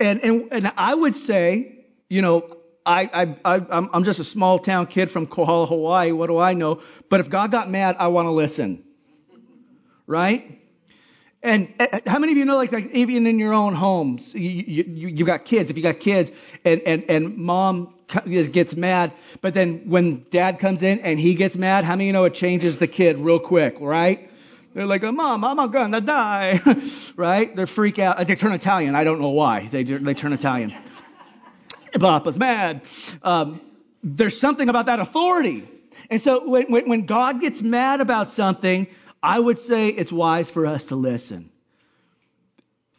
And, 0.00 0.24
and, 0.24 0.48
and 0.52 0.72
I 0.76 0.94
would 0.94 1.16
say, 1.16 1.84
you 2.08 2.22
know, 2.22 2.56
I, 2.86 3.36
I, 3.44 3.56
I, 3.58 3.88
I'm 3.92 4.04
just 4.04 4.18
a 4.18 4.24
small 4.24 4.58
town 4.58 4.86
kid 4.86 5.10
from 5.10 5.26
Kohala, 5.26 5.66
Hawaii. 5.66 6.12
What 6.12 6.28
do 6.28 6.38
I 6.38 6.54
know? 6.54 6.80
But 7.10 7.20
if 7.20 7.28
God 7.28 7.50
got 7.50 7.68
mad, 7.68 7.96
I 7.98 8.08
want 8.08 8.26
to 8.26 8.30
listen. 8.30 8.82
Right? 10.06 10.62
And 11.42 11.72
uh, 11.78 12.00
how 12.06 12.18
many 12.18 12.32
of 12.32 12.38
you 12.38 12.44
know, 12.44 12.56
like, 12.56 12.72
like 12.72 12.90
even 12.92 13.26
in 13.26 13.38
your 13.38 13.54
own 13.54 13.74
homes, 13.74 14.34
you, 14.34 14.84
you, 14.86 15.08
you've 15.08 15.26
got 15.26 15.44
kids. 15.44 15.70
If 15.70 15.76
you 15.76 15.82
got 15.82 16.00
kids, 16.00 16.30
and, 16.64 16.80
and, 16.82 17.04
and 17.08 17.36
mom 17.36 17.94
gets 18.26 18.74
mad, 18.74 19.12
but 19.40 19.54
then 19.54 19.88
when 19.88 20.26
dad 20.30 20.58
comes 20.58 20.82
in 20.82 21.00
and 21.00 21.20
he 21.20 21.34
gets 21.34 21.56
mad, 21.56 21.84
how 21.84 21.94
many 21.94 22.04
of 22.04 22.06
you 22.08 22.12
know 22.14 22.24
it 22.24 22.34
changes 22.34 22.78
the 22.78 22.88
kid 22.88 23.18
real 23.18 23.38
quick, 23.38 23.76
right? 23.80 24.28
They're 24.74 24.86
like, 24.86 25.02
Mom, 25.02 25.44
I'm 25.44 25.70
gonna 25.70 26.00
die, 26.00 26.60
right? 27.16 27.54
They 27.54 27.66
freak 27.66 27.98
out. 27.98 28.24
They 28.26 28.34
turn 28.34 28.52
Italian. 28.52 28.94
I 28.94 29.04
don't 29.04 29.20
know 29.20 29.30
why. 29.30 29.66
They, 29.66 29.82
they 29.82 30.14
turn 30.14 30.32
Italian. 30.32 30.74
Papa's 31.98 32.38
mad. 32.38 32.82
Um, 33.22 33.60
there's 34.02 34.38
something 34.38 34.68
about 34.68 34.86
that 34.86 35.00
authority. 35.00 35.68
And 36.10 36.20
so 36.20 36.48
when, 36.48 36.70
when, 36.70 36.88
when 36.88 37.06
God 37.06 37.40
gets 37.40 37.62
mad 37.62 38.00
about 38.00 38.30
something, 38.30 38.86
I 39.22 39.38
would 39.38 39.58
say 39.58 39.88
it's 39.88 40.12
wise 40.12 40.50
for 40.50 40.66
us 40.66 40.86
to 40.86 40.96
listen. 40.96 41.50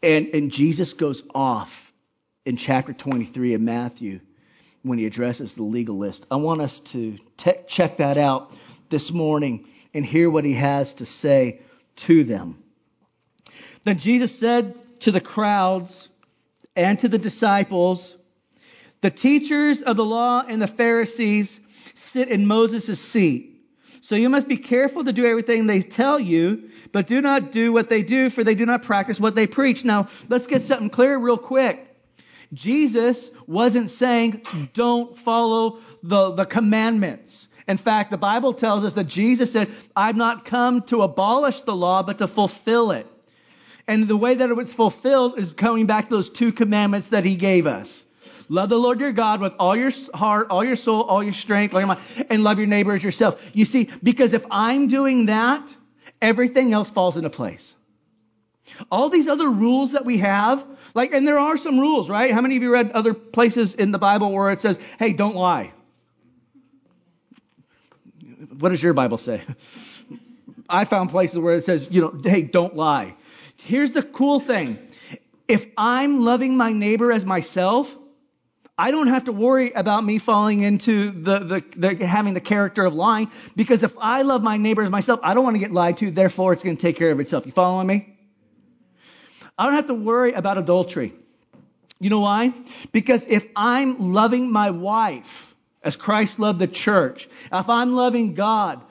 And, 0.02 0.28
and 0.34 0.52
Jesus 0.52 0.94
goes 0.94 1.24
off 1.34 1.92
in 2.46 2.58
chapter 2.58 2.94
23 2.94 3.54
of 3.54 3.62
Matthew 3.62 4.20
when 4.82 4.98
he 4.98 5.06
addresses 5.06 5.56
the 5.56 5.64
legalist. 5.64 6.26
I 6.32 6.38
want 6.38 6.62
us 6.62 6.80
to 6.82 7.18
te- 7.38 7.54
check 7.68 7.98
that 7.98 8.18
out 8.18 8.54
this 8.90 9.12
morning 9.12 9.68
and 9.94 10.06
hear 10.06 10.30
what 10.30 10.46
he 10.46 10.54
has 10.54 10.96
to 10.96 11.06
say 11.06 11.62
to 11.98 12.24
them. 12.24 12.58
Then 13.84 14.00
Jesus 14.00 14.38
said 14.38 14.76
to 15.02 15.12
the 15.12 15.22
crowds 15.22 16.10
and 16.76 17.00
to 17.00 17.08
the 17.08 17.18
disciples, 17.18 18.14
The 19.02 19.12
teachers 19.12 19.82
of 19.82 19.98
the 19.98 20.06
law 20.06 20.44
and 20.48 20.62
the 20.62 20.68
Pharisees 20.68 21.60
sit 21.96 22.30
in 22.30 22.46
Moses' 22.46 23.00
seat. 23.00 23.49
So 24.01 24.15
you 24.15 24.29
must 24.29 24.48
be 24.48 24.58
careful 24.58 25.03
to 25.03 25.13
do 25.13 25.25
everything 25.25 25.65
they 25.65 25.82
tell 25.82 26.20
you, 26.20 26.70
but 26.91 27.08
do 27.08 27.22
not 27.22 27.51
do 27.51 27.74
what 27.74 27.89
they 27.89 28.01
do, 28.01 28.29
for 28.29 28.44
they 28.44 28.56
do 28.56 28.65
not 28.65 28.84
practice 28.84 29.20
what 29.20 29.36
they 29.36 29.48
preach. 29.48 29.84
Now, 29.84 30.08
let's 30.29 30.48
get 30.48 30.62
something 30.62 30.89
clear 30.89 31.18
real 31.18 31.38
quick. 31.38 31.86
Jesus 32.53 33.29
wasn't 33.46 33.89
saying 33.89 34.41
don't 34.74 35.18
follow 35.18 35.79
the, 36.01 36.32
the 36.32 36.46
commandments. 36.46 37.48
In 37.68 37.77
fact, 37.77 38.10
the 38.10 38.18
Bible 38.18 38.53
tells 38.53 38.84
us 38.84 38.94
that 38.94 39.03
Jesus 39.03 39.51
said, 39.51 39.70
I've 39.96 40.15
not 40.15 40.46
come 40.46 40.82
to 40.84 41.03
abolish 41.03 41.62
the 41.62 41.75
law, 41.75 42.01
but 42.01 42.18
to 42.18 42.27
fulfill 42.27 42.91
it. 42.91 43.06
And 43.88 44.08
the 44.08 44.18
way 44.18 44.36
that 44.36 44.50
it 44.50 44.56
was 44.56 44.74
fulfilled 44.74 45.38
is 45.38 45.51
coming 45.51 45.86
back 45.86 46.06
to 46.06 46.15
those 46.15 46.29
two 46.29 46.51
commandments 46.51 47.10
that 47.10 47.25
he 47.25 47.36
gave 47.36 47.68
us. 47.68 48.03
Love 48.51 48.70
the 48.70 48.79
Lord 48.79 49.00
your 49.00 49.12
God 49.12 49.41
with 49.41 49.53
all 49.60 49.75
your 49.75 49.91
heart, 50.13 50.48
all 50.50 50.63
your 50.63 50.75
soul, 50.75 51.03
all 51.03 51.24
your 51.24 51.34
strength, 51.34 51.75
all 51.75 51.79
your 51.79 51.88
mind, 51.88 52.00
and 52.29 52.44
love 52.44 52.58
your 52.58 52.68
neighbor 52.68 52.94
as 52.94 53.03
yourself. 53.03 53.39
You 53.53 53.63
see, 53.63 53.89
because 54.01 54.34
if 54.34 54.44
I'm 54.50 54.88
doing 54.88 55.27
that, 55.27 55.75
everything 56.20 56.74
else 56.74 56.89
falls 56.89 57.15
into 57.15 57.29
place. 57.29 57.75
All 58.91 59.10
these 59.10 59.27
other 59.27 59.50
rules 59.50 59.91
that 59.91 60.03
we 60.03 60.18
have, 60.18 60.65
like, 60.96 61.13
and 61.13 61.27
there 61.27 61.38
are 61.38 61.58
some 61.58 61.79
rules, 61.79 62.10
right? 62.10 62.32
How 62.32 62.41
many 62.41 62.58
of 62.58 62.63
you 62.63 62.72
read 62.72 62.91
other 62.91 63.13
places 63.13 63.75
in 63.75 63.91
the 63.91 64.00
Bible 64.00 64.32
where 64.32 64.51
it 64.51 64.62
says, 64.62 64.79
hey, 64.98 65.13
don't 65.13 65.36
lie? 65.36 65.72
What 68.58 68.70
does 68.70 68.82
your 68.82 68.94
Bible 68.94 69.20
say? 69.20 69.41
I 70.68 70.86
found 70.86 71.12
places 71.12 71.38
where 71.38 71.56
it 71.56 71.65
says, 71.65 71.88
you 71.91 72.01
know, 72.01 72.22
hey, 72.24 72.41
don't 72.41 72.75
lie. 72.75 73.15
Here's 73.58 73.91
the 73.91 74.01
cool 74.01 74.39
thing. 74.39 74.79
If 75.48 75.68
I'm 75.77 76.22
loving 76.24 76.58
my 76.58 76.74
neighbor 76.74 77.12
as 77.12 77.25
myself, 77.25 77.96
I 78.80 78.92
don't 78.92 79.08
have 79.08 79.26
to 79.26 79.34
worry 79.34 79.72
about 79.72 80.06
me 80.06 80.20
falling 80.20 80.62
into 80.62 81.12
the, 81.12 81.40
the, 81.40 81.64
the, 81.76 82.06
having 82.08 82.34
the 82.34 82.40
character 82.40 82.86
of 82.86 82.96
lying 82.96 83.30
because 83.58 83.84
if 83.84 83.98
I 84.00 84.22
love 84.22 84.42
my 84.42 84.56
neighbor 84.56 84.82
as 84.82 84.90
myself, 84.90 85.20
I 85.22 85.34
don't 85.34 85.44
want 85.44 85.58
to 85.58 85.60
get 85.60 85.74
lied 85.74 85.98
to. 85.98 86.12
Therefore, 86.12 86.54
it's 86.54 86.64
going 86.64 86.78
to 86.78 86.82
take 86.82 86.96
care 86.96 87.12
of 87.12 87.20
itself. 87.20 87.46
You 87.46 87.52
following 87.52 87.88
me? 87.88 88.16
I 89.58 89.66
don't 89.66 89.74
have 89.74 89.88
to 89.88 89.94
worry 89.94 90.32
about 90.32 90.58
adultery. 90.58 91.14
You 92.00 92.10
know 92.10 92.22
why? 92.22 92.54
Because 92.94 93.26
if 93.28 93.46
I'm 93.54 94.14
loving 94.14 94.50
my 94.50 94.72
wife 94.72 95.54
as 95.84 95.98
Christ 95.98 96.40
loved 96.40 96.60
the 96.60 96.68
church, 96.68 97.28
if 97.52 97.70
I'm 97.70 97.92
loving 97.92 98.34
God 98.34 98.82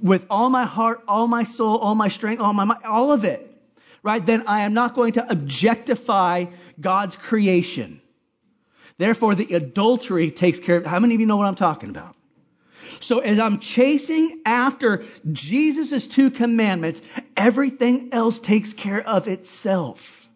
with 0.00 0.26
all 0.30 0.48
my 0.48 0.64
heart, 0.64 1.02
all 1.08 1.26
my 1.26 1.42
soul, 1.42 1.78
all 1.78 1.96
my 1.96 2.06
strength, 2.06 2.40
all 2.40 2.52
my 2.52 2.76
all 2.84 3.10
of 3.10 3.24
it, 3.24 3.52
right? 4.04 4.24
Then 4.24 4.44
I 4.46 4.60
am 4.60 4.74
not 4.74 4.94
going 4.94 5.14
to 5.14 5.28
objectify 5.28 6.44
God's 6.80 7.16
creation. 7.16 8.00
Therefore, 8.98 9.34
the 9.34 9.54
adultery 9.54 10.30
takes 10.30 10.60
care 10.60 10.76
of. 10.76 10.86
How 10.86 11.00
many 11.00 11.14
of 11.14 11.20
you 11.20 11.26
know 11.26 11.36
what 11.36 11.46
I'm 11.46 11.56
talking 11.56 11.90
about? 11.90 12.14
So 13.00 13.18
as 13.18 13.38
I'm 13.38 13.58
chasing 13.58 14.42
after 14.46 15.04
Jesus' 15.30 16.06
two 16.06 16.30
commandments, 16.30 17.02
everything 17.36 18.10
else 18.12 18.38
takes 18.38 18.72
care 18.72 19.06
of 19.06 19.26
itself. 19.28 20.28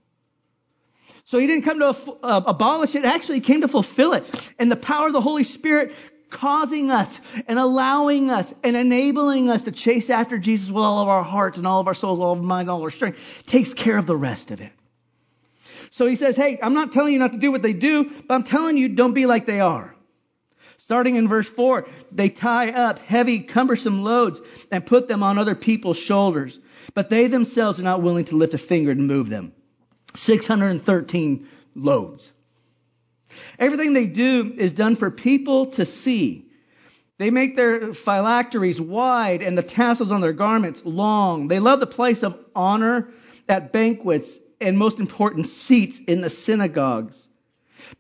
So 1.27 1.39
he 1.39 1.47
didn't 1.47 1.65
come 1.65 1.79
to 1.81 1.95
uh, 2.23 2.43
abolish 2.47 2.95
it, 2.95 3.05
actually 3.05 3.37
he 3.37 3.41
came 3.43 3.61
to 3.61 3.69
fulfill 3.69 4.15
it. 4.15 4.51
And 4.59 4.73
the 4.73 4.77
power 4.77 5.07
of 5.07 5.13
the 5.13 5.21
Holy 5.21 5.45
Spirit 5.45 5.95
causing 6.31 6.91
us 6.91 7.21
and 7.47 7.59
allowing 7.59 8.31
us 8.31 8.53
and 8.63 8.77
enabling 8.77 9.51
us 9.51 9.63
to 9.63 9.73
chase 9.73 10.11
after 10.11 10.39
Jesus 10.39 10.69
with 10.69 10.83
all 10.83 11.03
of 11.03 11.09
our 11.09 11.23
hearts 11.23 11.59
and 11.59 11.67
all 11.67 11.81
of 11.81 11.87
our 11.87 11.95
souls, 11.95 12.19
all 12.19 12.33
of 12.33 12.39
our 12.39 12.45
mind, 12.45 12.71
all 12.71 12.79
of 12.79 12.85
our 12.85 12.91
strength, 12.91 13.19
takes 13.47 13.75
care 13.75 13.99
of 13.99 14.07
the 14.07 14.17
rest 14.17 14.51
of 14.51 14.61
it. 14.61 14.73
So 15.99 16.07
he 16.07 16.15
says, 16.15 16.37
hey, 16.37 16.61
I'm 16.63 16.75
not 16.75 16.93
telling 16.93 17.13
you 17.13 17.19
not 17.19 17.33
to 17.33 17.39
do 17.39 17.51
what 17.51 17.61
they 17.61 17.73
do, 17.73 18.05
but 18.05 18.33
I'm 18.33 18.45
telling 18.45 18.77
you 18.77 18.89
don't 18.89 19.15
be 19.15 19.27
like 19.27 19.47
they 19.47 19.59
are. 19.59 19.97
Starting 20.77 21.17
in 21.17 21.27
verse 21.27 21.51
4, 21.51 21.89
they 22.13 22.29
tie 22.29 22.71
up 22.71 23.01
heavy, 23.01 23.41
cumbersome 23.41 24.05
loads 24.05 24.41
and 24.71 24.87
put 24.87 25.09
them 25.09 25.25
on 25.25 25.41
other 25.41 25.57
people's 25.57 25.99
shoulders, 25.99 26.57
but 26.95 27.11
they 27.11 27.27
themselves 27.27 27.81
are 27.81 27.83
not 27.83 28.01
willing 28.01 28.27
to 28.27 28.37
lift 28.37 28.55
a 28.55 28.59
finger 28.59 28.95
to 28.95 29.01
move 29.01 29.29
them. 29.29 29.53
613 30.15 31.49
loads. 31.75 32.33
Everything 33.59 33.93
they 33.93 34.07
do 34.07 34.55
is 34.57 34.75
done 34.75 34.95
for 34.95 35.11
people 35.11 35.67
to 35.73 35.85
see. 35.85 36.47
They 37.19 37.31
make 37.31 37.57
their 37.57 37.93
phylacteries 37.93 38.81
wide 38.81 39.43
and 39.43 39.59
the 39.59 39.65
tassels 39.65 40.13
on 40.13 40.21
their 40.21 40.33
garments 40.33 40.81
long. 40.85 41.49
They 41.49 41.59
love 41.59 41.81
the 41.81 41.89
place 41.89 42.23
of 42.23 42.39
honor 42.55 43.09
at 43.49 43.73
banquets 43.73 44.39
and 44.61 44.79
most 44.79 45.01
important 45.01 45.47
seats 45.47 45.99
in 45.99 46.21
the 46.21 46.31
synagogues. 46.31 47.29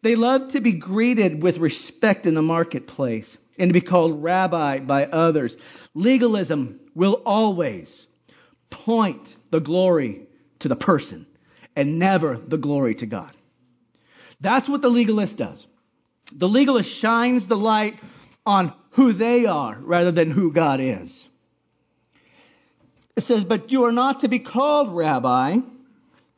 They 0.03 0.17
love 0.17 0.49
to 0.49 0.61
be 0.61 0.73
greeted 0.73 1.43
with 1.43 1.59
respect 1.59 2.27
in 2.27 2.35
the 2.35 2.43
marketplace 2.43 3.37
and 3.59 3.69
to 3.69 3.73
be 3.73 3.81
called 3.81 4.23
rabbi 4.23 4.81
by 4.81 5.07
others. 5.07 5.57
Legalism 5.95 6.81
will 6.95 7.23
always 7.25 8.07
point 8.71 9.37
the 9.51 9.61
glory 9.61 10.27
to 10.61 10.69
the 10.69 10.77
person 10.77 11.27
and 11.77 11.99
never 11.99 12.37
the 12.37 12.59
glory 12.59 12.95
to 12.97 13.07
God. 13.07 13.33
That's 14.41 14.69
what 14.69 14.83
the 14.83 14.91
legalist 14.91 15.37
does. 15.37 15.67
The 16.33 16.49
legalist 16.49 16.91
shines 16.93 17.47
the 17.47 17.57
light 17.57 17.99
on 18.45 18.73
who 18.91 19.13
they 19.13 19.47
are 19.47 19.79
rather 19.81 20.11
than 20.11 20.31
who 20.31 20.53
God 20.53 20.81
is. 20.81 21.27
It 23.17 23.23
says, 23.23 23.45
But 23.45 23.73
you 23.73 23.85
are 23.85 23.93
not 23.93 24.21
to 24.21 24.29
be 24.29 24.39
called 24.39 24.95
rabbi, 24.95 25.59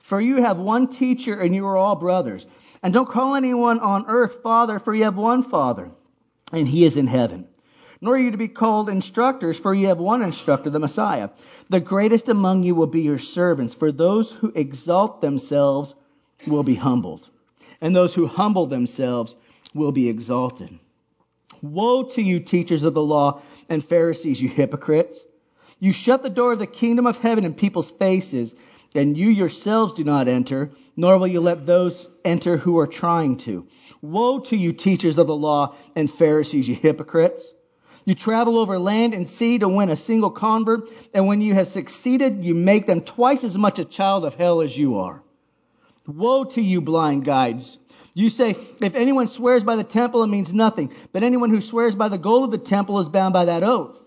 for 0.01 0.21
you 0.21 0.43
have 0.43 0.59
one 0.59 0.89
teacher 0.89 1.39
and 1.39 1.55
you 1.55 1.67
are 1.67 1.77
all 1.77 1.97
brothers. 1.97 2.47
And 2.83 2.93
don't 2.93 3.09
call 3.09 3.35
anyone 3.35 3.81
on 3.81 4.07
earth 4.09 4.41
father, 4.43 4.79
for 4.79 4.95
you 4.95 5.05
have 5.05 5.17
one 5.17 5.43
father, 5.43 5.91
and 6.53 6.67
he 6.67 6.85
is 6.85 6.97
in 6.97 7.07
heaven. 7.07 7.47
Nor 8.01 8.15
are 8.15 8.19
you 8.19 8.31
to 8.31 8.39
be 8.39 8.49
called 8.49 8.89
instructors, 8.89 9.59
for 9.59 9.75
you 9.75 9.89
have 9.89 9.99
one 9.99 10.23
instructor, 10.23 10.71
the 10.71 10.79
Messiah. 10.79 11.31
The 11.69 11.81
greatest 11.81 12.29
among 12.29 12.63
you 12.63 12.75
will 12.75 12.87
be 12.87 13.03
your 13.03 13.19
servants, 13.19 13.75
for 13.75 13.93
those 13.93 14.31
who 14.31 14.53
exalt 14.55 15.21
themselves 15.21 15.95
will 16.47 16.63
be 16.63 16.75
humbled 16.75 17.29
and 17.81 17.95
those 17.95 18.15
who 18.15 18.27
humble 18.27 18.67
themselves 18.67 19.35
will 19.75 19.93
be 19.93 20.09
exalted. 20.09 20.79
Woe 21.63 22.05
to 22.05 22.23
you, 22.23 22.41
teachers 22.41 22.83
of 22.83 22.95
the 22.95 23.03
law 23.03 23.43
and 23.69 23.85
Pharisees, 23.85 24.41
you 24.41 24.49
hypocrites! 24.49 25.25
You 25.79 25.93
shut 25.93 26.23
the 26.23 26.31
door 26.31 26.53
of 26.53 26.59
the 26.59 26.67
kingdom 26.67 27.07
of 27.07 27.19
heaven 27.19 27.45
in 27.45 27.55
people's 27.55 27.91
faces, 27.91 28.55
and 28.95 29.17
you 29.17 29.29
yourselves 29.29 29.93
do 29.93 30.05
not 30.05 30.29
enter, 30.29 30.71
nor 30.97 31.19
will 31.19 31.27
you 31.27 31.41
let 31.41 31.67
those 31.67 32.07
enter 32.25 32.57
who 32.57 32.79
are 32.79 32.87
trying 32.87 33.37
to. 33.39 33.67
Woe 34.03 34.41
to 34.41 34.57
you, 34.57 34.73
teachers 34.73 35.19
of 35.19 35.27
the 35.27 35.37
law 35.37 35.75
and 35.95 36.11
Pharisees, 36.11 36.69
you 36.69 36.75
hypocrites! 36.75 37.53
You 38.05 38.15
travel 38.15 38.59
over 38.59 38.79
land 38.79 39.15
and 39.15 39.29
sea 39.29 39.59
to 39.59 39.69
win 39.69 39.91
a 39.91 39.97
single 39.97 40.31
convert, 40.31 40.89
and 41.13 41.27
when 41.27 41.43
you 41.43 41.55
have 41.55 41.69
succeeded, 41.69 42.45
you 42.45 42.55
make 42.55 42.87
them 42.87 43.03
twice 43.03 43.45
as 43.45 43.57
much 43.57 43.79
a 43.79 43.85
child 43.85 44.25
of 44.25 44.35
hell 44.35 44.63
as 44.63 44.77
you 44.77 44.99
are. 44.99 45.23
Woe 46.07 46.45
to 46.45 46.61
you, 46.61 46.81
blind 46.81 47.25
guides! 47.25 47.79
You 48.15 48.31
say, 48.31 48.57
if 48.81 48.95
anyone 48.97 49.29
swears 49.29 49.63
by 49.63 49.77
the 49.77 49.85
temple, 49.85 50.25
it 50.25 50.29
means 50.29 50.53
nothing. 50.53 50.93
But 51.13 51.23
anyone 51.23 51.51
who 51.51 51.61
swears 51.61 51.95
by 51.95 52.09
the 52.09 52.19
gold 52.19 52.45
of 52.45 52.51
the 52.51 52.59
temple 52.59 52.99
is 52.99 53.09
bound 53.09 53.33
by 53.33 53.45
that 53.45 53.63
oath. 53.63 54.00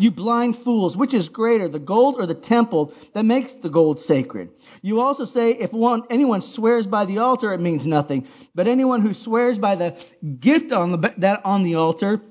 You 0.00 0.10
blind 0.10 0.56
fools, 0.56 0.96
which 0.96 1.12
is 1.12 1.28
greater, 1.28 1.68
the 1.68 1.78
gold 1.78 2.14
or 2.18 2.24
the 2.24 2.34
temple 2.34 2.94
that 3.12 3.22
makes 3.22 3.52
the 3.52 3.68
gold 3.68 4.00
sacred? 4.00 4.48
You 4.80 5.00
also 5.00 5.26
say, 5.26 5.50
if 5.50 5.74
one, 5.74 6.04
anyone 6.08 6.40
swears 6.40 6.86
by 6.86 7.04
the 7.04 7.18
altar, 7.18 7.52
it 7.52 7.60
means 7.60 7.86
nothing. 7.86 8.26
But 8.54 8.66
anyone 8.66 9.02
who 9.02 9.12
swears 9.12 9.58
by 9.58 9.76
the 9.76 10.02
gift 10.40 10.72
on 10.72 10.92
the, 10.92 11.14
that 11.18 11.44
on 11.44 11.64
the 11.64 11.74
altar 11.74 12.22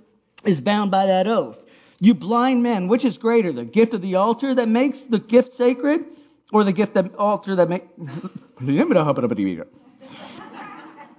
is 0.43 0.60
bound 0.60 0.89
by 0.89 1.05
that 1.05 1.27
oath. 1.27 1.63
You 1.99 2.15
blind 2.15 2.63
men, 2.63 2.88
which 2.88 3.05
is 3.05 3.19
greater, 3.19 3.51
the 3.51 3.65
gift 3.65 3.93
of 3.93 4.01
the 4.01 4.15
altar 4.15 4.55
that 4.55 4.67
makes 4.67 5.03
the 5.03 5.19
gift 5.19 5.53
sacred, 5.53 6.05
or 6.51 6.63
the 6.63 6.73
gift 6.73 6.95
that 6.95 7.13
altar 7.17 7.58
that 7.58 7.69
makes 7.69 7.86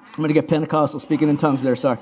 I'm 0.08 0.16
going 0.16 0.28
to 0.28 0.34
get 0.34 0.48
Pentecostal 0.48 0.98
speaking 0.98 1.28
in 1.28 1.36
tongues 1.36 1.62
there, 1.62 1.76
sorry. 1.76 1.98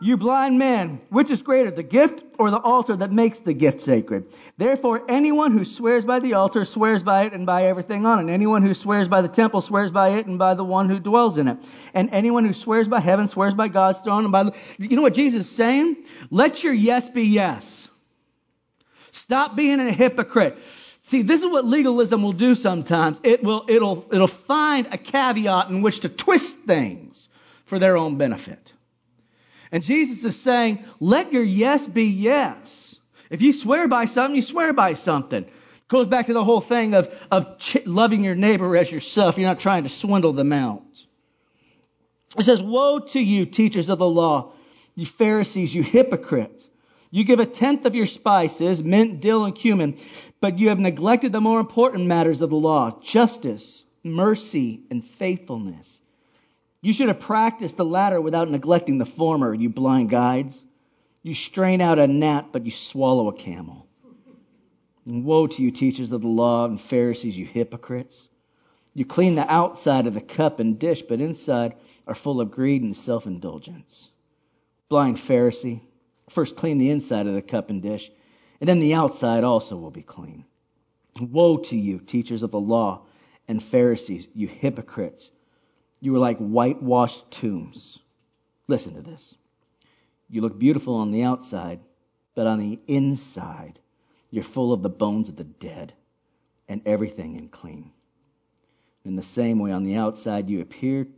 You 0.00 0.16
blind 0.16 0.58
man, 0.58 1.00
which 1.08 1.30
is 1.30 1.42
greater, 1.42 1.70
the 1.70 1.82
gift 1.82 2.22
or 2.38 2.50
the 2.50 2.58
altar 2.58 2.96
that 2.96 3.10
makes 3.10 3.40
the 3.40 3.52
gift 3.52 3.80
sacred? 3.80 4.26
Therefore, 4.56 5.04
anyone 5.08 5.52
who 5.52 5.64
swears 5.64 6.04
by 6.04 6.20
the 6.20 6.34
altar 6.34 6.64
swears 6.64 7.02
by 7.02 7.24
it 7.24 7.32
and 7.32 7.46
by 7.46 7.66
everything 7.66 8.06
on 8.06 8.28
it. 8.28 8.32
Anyone 8.32 8.62
who 8.62 8.74
swears 8.74 9.08
by 9.08 9.22
the 9.22 9.28
temple 9.28 9.60
swears 9.60 9.90
by 9.90 10.10
it 10.10 10.26
and 10.26 10.38
by 10.38 10.54
the 10.54 10.64
one 10.64 10.88
who 10.88 10.98
dwells 10.98 11.38
in 11.38 11.48
it. 11.48 11.58
And 11.94 12.10
anyone 12.12 12.44
who 12.44 12.52
swears 12.52 12.86
by 12.86 13.00
heaven 13.00 13.26
swears 13.26 13.54
by 13.54 13.68
God's 13.68 13.98
throne 13.98 14.24
and 14.24 14.32
by 14.32 14.44
the, 14.44 14.54
you 14.78 14.96
know 14.96 15.02
what 15.02 15.14
Jesus 15.14 15.46
is 15.46 15.54
saying? 15.54 15.96
Let 16.30 16.62
your 16.62 16.72
yes 16.72 17.08
be 17.08 17.24
yes. 17.24 17.88
Stop 19.12 19.56
being 19.56 19.80
a 19.80 19.90
hypocrite. 19.90 20.58
See, 21.02 21.22
this 21.22 21.40
is 21.40 21.46
what 21.46 21.64
legalism 21.64 22.22
will 22.22 22.32
do 22.32 22.54
sometimes. 22.54 23.20
It 23.24 23.42
will, 23.42 23.64
it'll, 23.68 24.06
it'll 24.12 24.26
find 24.26 24.88
a 24.92 24.98
caveat 24.98 25.70
in 25.70 25.82
which 25.82 26.00
to 26.00 26.08
twist 26.08 26.58
things 26.58 27.28
for 27.64 27.78
their 27.78 27.96
own 27.96 28.16
benefit. 28.16 28.72
And 29.70 29.82
Jesus 29.82 30.24
is 30.24 30.40
saying, 30.40 30.84
let 31.00 31.32
your 31.32 31.42
yes 31.42 31.86
be 31.86 32.04
yes. 32.04 32.96
If 33.30 33.42
you 33.42 33.52
swear 33.52 33.88
by 33.88 34.06
something, 34.06 34.36
you 34.36 34.42
swear 34.42 34.72
by 34.72 34.94
something. 34.94 35.44
It 35.44 35.88
goes 35.88 36.06
back 36.06 36.26
to 36.26 36.32
the 36.32 36.44
whole 36.44 36.60
thing 36.60 36.94
of, 36.94 37.14
of 37.30 37.58
ch- 37.58 37.84
loving 37.84 38.24
your 38.24 38.34
neighbor 38.34 38.76
as 38.76 38.90
yourself. 38.90 39.36
You're 39.36 39.48
not 39.48 39.60
trying 39.60 39.82
to 39.82 39.88
swindle 39.88 40.32
them 40.32 40.52
out. 40.52 40.82
It 42.36 42.42
says, 42.44 42.62
woe 42.62 43.00
to 43.00 43.20
you, 43.20 43.46
teachers 43.46 43.88
of 43.88 43.98
the 43.98 44.08
law, 44.08 44.52
you 44.94 45.06
Pharisees, 45.06 45.74
you 45.74 45.82
hypocrites. 45.82 46.68
You 47.10 47.24
give 47.24 47.40
a 47.40 47.46
tenth 47.46 47.86
of 47.86 47.94
your 47.94 48.06
spices, 48.06 48.82
mint, 48.82 49.20
dill, 49.20 49.44
and 49.44 49.54
cumin, 49.54 49.98
but 50.40 50.58
you 50.58 50.68
have 50.68 50.78
neglected 50.78 51.32
the 51.32 51.40
more 51.40 51.58
important 51.58 52.06
matters 52.06 52.42
of 52.42 52.50
the 52.50 52.56
law 52.56 53.00
justice, 53.02 53.82
mercy, 54.02 54.82
and 54.90 55.04
faithfulness. 55.04 56.02
You 56.80 56.92
should 56.92 57.08
have 57.08 57.20
practiced 57.20 57.76
the 57.76 57.84
latter 57.84 58.20
without 58.20 58.50
neglecting 58.50 58.98
the 58.98 59.06
former, 59.06 59.52
you 59.52 59.68
blind 59.68 60.10
guides. 60.10 60.62
You 61.22 61.34
strain 61.34 61.80
out 61.80 61.98
a 61.98 62.06
gnat, 62.06 62.52
but 62.52 62.64
you 62.64 62.70
swallow 62.70 63.28
a 63.28 63.32
camel. 63.32 63.86
And 65.04 65.24
woe 65.24 65.48
to 65.48 65.62
you, 65.62 65.70
teachers 65.70 66.12
of 66.12 66.20
the 66.20 66.28
law 66.28 66.66
and 66.66 66.80
Pharisees, 66.80 67.36
you 67.36 67.46
hypocrites. 67.46 68.28
You 68.94 69.04
clean 69.04 69.34
the 69.34 69.50
outside 69.50 70.06
of 70.06 70.14
the 70.14 70.20
cup 70.20 70.60
and 70.60 70.78
dish, 70.78 71.02
but 71.02 71.20
inside 71.20 71.74
are 72.06 72.14
full 72.14 72.40
of 72.40 72.50
greed 72.50 72.82
and 72.82 72.96
self 72.96 73.26
indulgence. 73.26 74.08
Blind 74.88 75.16
Pharisee, 75.16 75.80
first 76.28 76.56
clean 76.56 76.78
the 76.78 76.90
inside 76.90 77.26
of 77.26 77.34
the 77.34 77.42
cup 77.42 77.70
and 77.70 77.82
dish, 77.82 78.10
and 78.60 78.68
then 78.68 78.80
the 78.80 78.94
outside 78.94 79.44
also 79.44 79.76
will 79.76 79.90
be 79.90 80.02
clean. 80.02 80.44
Woe 81.20 81.58
to 81.58 81.76
you, 81.76 81.98
teachers 81.98 82.42
of 82.42 82.50
the 82.50 82.60
law 82.60 83.02
and 83.48 83.62
Pharisees, 83.62 84.28
you 84.34 84.46
hypocrites! 84.46 85.30
You 86.00 86.14
are 86.14 86.20
like 86.20 86.38
whitewashed 86.38 87.30
tombs. 87.30 87.98
Listen 88.66 88.94
to 88.94 89.02
this. 89.02 89.34
You 90.30 90.42
look 90.42 90.58
beautiful 90.58 90.96
on 90.96 91.10
the 91.10 91.22
outside, 91.22 91.80
but 92.34 92.46
on 92.46 92.58
the 92.58 92.78
inside, 92.86 93.80
you're 94.30 94.44
full 94.44 94.72
of 94.72 94.82
the 94.82 94.88
bones 94.90 95.28
of 95.28 95.36
the 95.36 95.44
dead 95.44 95.92
and 96.68 96.82
everything 96.86 97.36
unclean. 97.36 97.90
In 99.04 99.16
the 99.16 99.22
same 99.22 99.58
way, 99.58 99.72
on 99.72 99.84
the 99.84 99.96
outside, 99.96 100.50
you 100.50 100.60
appear 100.60 101.08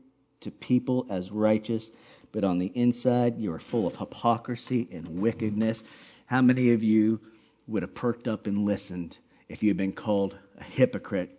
to 0.40 0.50
people 0.50 1.06
as 1.10 1.30
righteous, 1.30 1.90
but 2.32 2.44
on 2.44 2.58
the 2.58 2.70
inside, 2.74 3.38
you 3.38 3.52
are 3.52 3.58
full 3.58 3.86
of 3.86 3.96
hypocrisy 3.96 4.88
and 4.92 5.20
wickedness. 5.20 5.82
How 6.26 6.40
many 6.40 6.70
of 6.70 6.84
you 6.84 7.20
would 7.66 7.82
have 7.82 7.94
perked 7.94 8.28
up 8.28 8.46
and 8.46 8.64
listened 8.64 9.18
if 9.48 9.62
you 9.62 9.70
had 9.70 9.76
been 9.76 9.92
called 9.92 10.38
a 10.58 10.64
hypocrite 10.64 11.36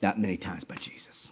that 0.00 0.18
many 0.18 0.36
times 0.36 0.64
by 0.64 0.76
Jesus? 0.76 1.28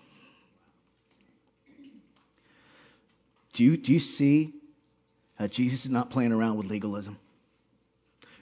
Do 3.55 3.65
you, 3.65 3.77
do 3.77 3.93
you 3.93 4.01
see 4.01 4.53
how 5.37 5.47
Jesus 5.47 5.87
is 5.87 5.91
not 5.91 6.11
playing 6.11 6.33
around 6.33 6.59
with 6.59 6.67
legalism? 6.67 7.19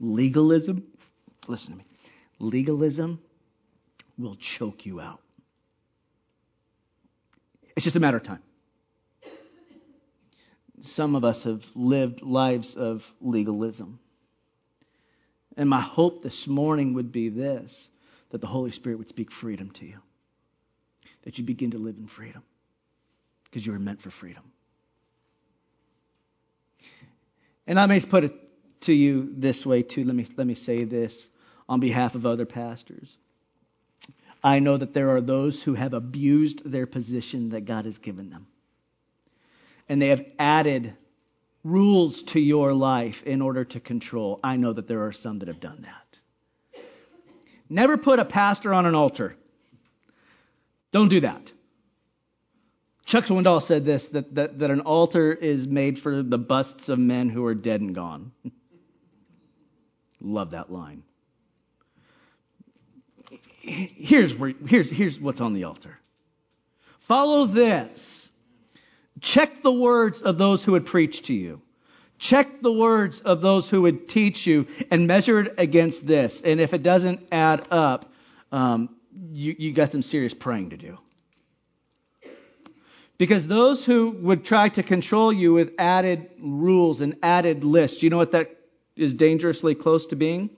Legalism, 0.01 0.85
listen 1.49 1.73
to 1.73 1.79
me, 1.79 1.85
legalism 2.39 3.21
will 4.17 4.37
choke 4.37 4.87
you 4.87 5.01
out. 5.01 5.21
It's 7.77 7.85
just 7.85 7.97
a 7.97 8.01
matter 8.01 8.19
of 8.19 8.23
time. 8.23 8.43
Some 10.83 11.17
of 11.17 11.25
us 11.25 11.45
have 11.45 11.69
lived 11.75 12.23
lives 12.23 12.75
of 12.75 13.11
legalism. 13.21 13.99
And 15.57 15.69
my 15.69 15.81
hope 15.81 16.23
this 16.23 16.47
morning 16.47 16.95
would 16.95 17.11
be 17.11 17.29
this 17.29 17.89
that 18.35 18.41
the 18.41 18.49
Holy 18.49 18.73
Spirit 18.73 18.99
would 18.99 19.09
speak 19.09 19.31
freedom 19.31 19.71
to 19.71 19.87
you, 19.87 19.97
that 21.23 21.39
you 21.39 21.45
begin 21.45 21.71
to 21.71 21.79
live 21.79 21.97
in 21.97 22.09
freedom 22.09 22.43
because 23.45 23.65
you 23.65 23.71
were 23.71 23.79
meant 23.79 24.01
for 24.03 24.11
freedom. 24.11 24.43
And 27.69 27.79
I 27.79 27.87
may 27.87 28.01
put 28.01 28.25
it 28.25 28.35
to 28.81 28.93
you 28.93 29.33
this 29.37 29.65
way 29.65 29.85
too. 29.85 30.03
Let 30.03 30.17
me 30.17 30.27
let 30.37 30.49
me 30.49 30.57
say 30.57 30.83
this 30.83 31.29
on 31.69 31.79
behalf 31.79 32.17
of 32.17 32.27
other 32.27 32.45
pastors. 32.45 33.17
I 34.43 34.59
know 34.59 34.77
that 34.79 34.95
there 34.95 35.11
are 35.15 35.21
those 35.21 35.63
who 35.63 35.75
have 35.75 35.95
abused 35.95 36.69
their 36.69 36.89
position 36.89 37.51
that 37.51 37.67
God 37.67 37.85
has 37.85 37.99
given 37.99 38.31
them. 38.31 38.49
And 39.89 40.03
they 40.03 40.09
have 40.09 40.27
added 40.41 40.97
rules 41.63 42.25
to 42.25 42.41
your 42.41 42.73
life 42.73 43.23
in 43.23 43.43
order 43.43 43.65
to 43.65 43.79
control. 43.79 44.41
I 44.43 44.57
know 44.57 44.73
that 44.73 44.89
there 44.89 45.07
are 45.07 45.13
some 45.13 45.39
that 45.39 45.47
have 45.47 45.61
done 45.61 45.83
that. 45.83 46.19
Never 47.69 47.97
put 47.97 48.19
a 48.19 48.25
pastor 48.25 48.75
on 48.75 48.87
an 48.87 48.95
altar. 48.95 49.37
Don't 50.93 51.09
do 51.09 51.21
that. 51.21 51.53
Chuck 53.07 53.27
Swindoll 53.27 53.63
said 53.63 53.85
this 53.85 54.09
that, 54.09 54.35
that, 54.35 54.59
that 54.61 54.71
an 54.71 54.81
altar 54.81 55.33
is 55.33 55.67
made 55.67 55.99
for 55.99 56.23
the 56.23 56.39
busts 56.39 56.89
of 56.89 56.99
men 56.99 57.29
who 57.29 57.45
are 57.45 57.55
dead 57.55 57.81
and 57.81 57.95
gone. 57.95 58.33
Love 60.21 60.53
that 60.53 60.73
line. 60.73 61.03
Here's, 63.61 64.35
where, 64.35 64.53
here's, 64.67 64.91
here's 64.91 65.19
what's 65.19 65.41
on 65.41 65.55
the 65.55 65.65
altar. 65.65 65.99
Follow 67.01 67.47
this. 67.47 68.29
Check 69.21 69.63
the 69.63 69.73
words 69.73 70.21
of 70.23 70.39
those 70.39 70.65
who 70.65 70.73
would 70.73 70.87
preach 70.87 71.23
to 71.23 71.35
you. 71.35 71.61
Check 72.25 72.63
the 72.63 72.73
words 72.73 73.21
of 73.21 73.43
those 73.43 73.69
who 73.69 73.83
would 73.83 74.09
teach 74.09 74.47
you 74.47 74.67
and 74.91 75.07
measure 75.07 75.41
it 75.41 75.57
against 75.59 76.07
this. 76.07 76.41
And 76.41 76.59
if 76.59 76.73
it 76.73 76.83
doesn't 76.83 77.21
add 77.31 77.67
up, 77.71 78.11
um, 78.51 78.97
you, 79.31 79.55
you 79.59 79.73
got 79.73 79.93
some 79.93 80.01
serious 80.01 80.33
praying 80.33 80.71
to 80.71 80.79
do. 80.79 80.97
Because 83.19 83.47
those 83.47 83.85
who 83.85 84.09
would 84.09 84.43
try 84.43 84.71
to 84.71 84.83
control 84.83 85.35
you 85.35 85.53
with 85.53 85.75
added 85.79 86.31
rules 86.41 87.03
and 87.03 87.17
added 87.23 87.63
lists, 87.63 88.03
you 88.03 88.09
know 88.09 88.17
what 88.17 88.31
that 88.31 88.57
is 88.97 89.13
dangerously 89.13 89.75
close 89.75 90.07
to 90.07 90.17
being? 90.17 90.49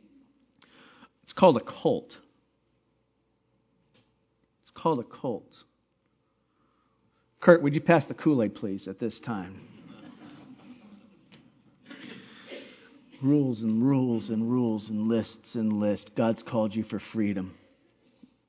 It's 1.24 1.32
called 1.32 1.56
a 1.56 1.60
cult. 1.60 2.16
It's 4.62 4.70
called 4.70 5.00
a 5.00 5.02
cult. 5.02 5.64
Kurt, 7.40 7.60
would 7.60 7.74
you 7.74 7.80
pass 7.80 8.06
the 8.06 8.14
Kool 8.14 8.40
Aid, 8.40 8.54
please, 8.54 8.86
at 8.86 9.00
this 9.00 9.18
time? 9.18 9.75
Rules 13.22 13.62
and 13.62 13.82
rules 13.82 14.30
and 14.30 14.50
rules 14.50 14.90
and 14.90 15.08
lists 15.08 15.54
and 15.54 15.72
lists. 15.72 16.10
God's 16.14 16.42
called 16.42 16.74
you 16.74 16.82
for 16.82 16.98
freedom. 16.98 17.54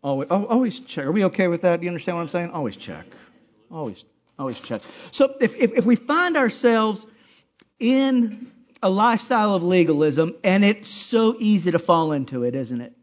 Always, 0.03 0.30
always 0.30 0.80
check. 0.80 1.06
Are 1.06 1.12
we 1.12 1.25
okay 1.25 1.47
with 1.47 1.62
that? 1.63 1.80
Do 1.80 1.86
you 1.86 1.89
understand 1.89 2.17
what 2.17 2.21
I'm 2.21 2.27
saying? 2.27 2.51
Always 2.51 2.77
check. 2.77 3.06
Always, 3.71 4.03
always 4.38 4.60
check. 4.60 4.82
So 5.12 5.36
if, 5.41 5.56
if, 5.56 5.73
if 5.73 5.86
we 5.86 5.95
find 5.95 6.38
ourselves 6.38 7.06
in 7.80 8.51
a 8.82 8.89
lifestyle 8.89 9.56
of 9.56 9.63
legalism, 9.63 10.36
and 10.43 10.63
it's 10.63 10.89
so 10.89 11.36
easy 11.39 11.71
to 11.71 11.80
fall 11.80 12.12
into 12.12 12.43
it, 12.43 12.56
isn't 12.56 12.82
it? 12.82 12.93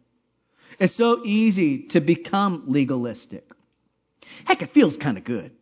It's 0.78 0.94
so 0.94 1.22
easy 1.24 1.84
to 1.88 2.00
become 2.00 2.64
legalistic. 2.68 3.48
Heck, 4.44 4.62
it 4.62 4.70
feels 4.70 4.96
kind 4.96 5.18
of 5.18 5.24
good. 5.24 5.52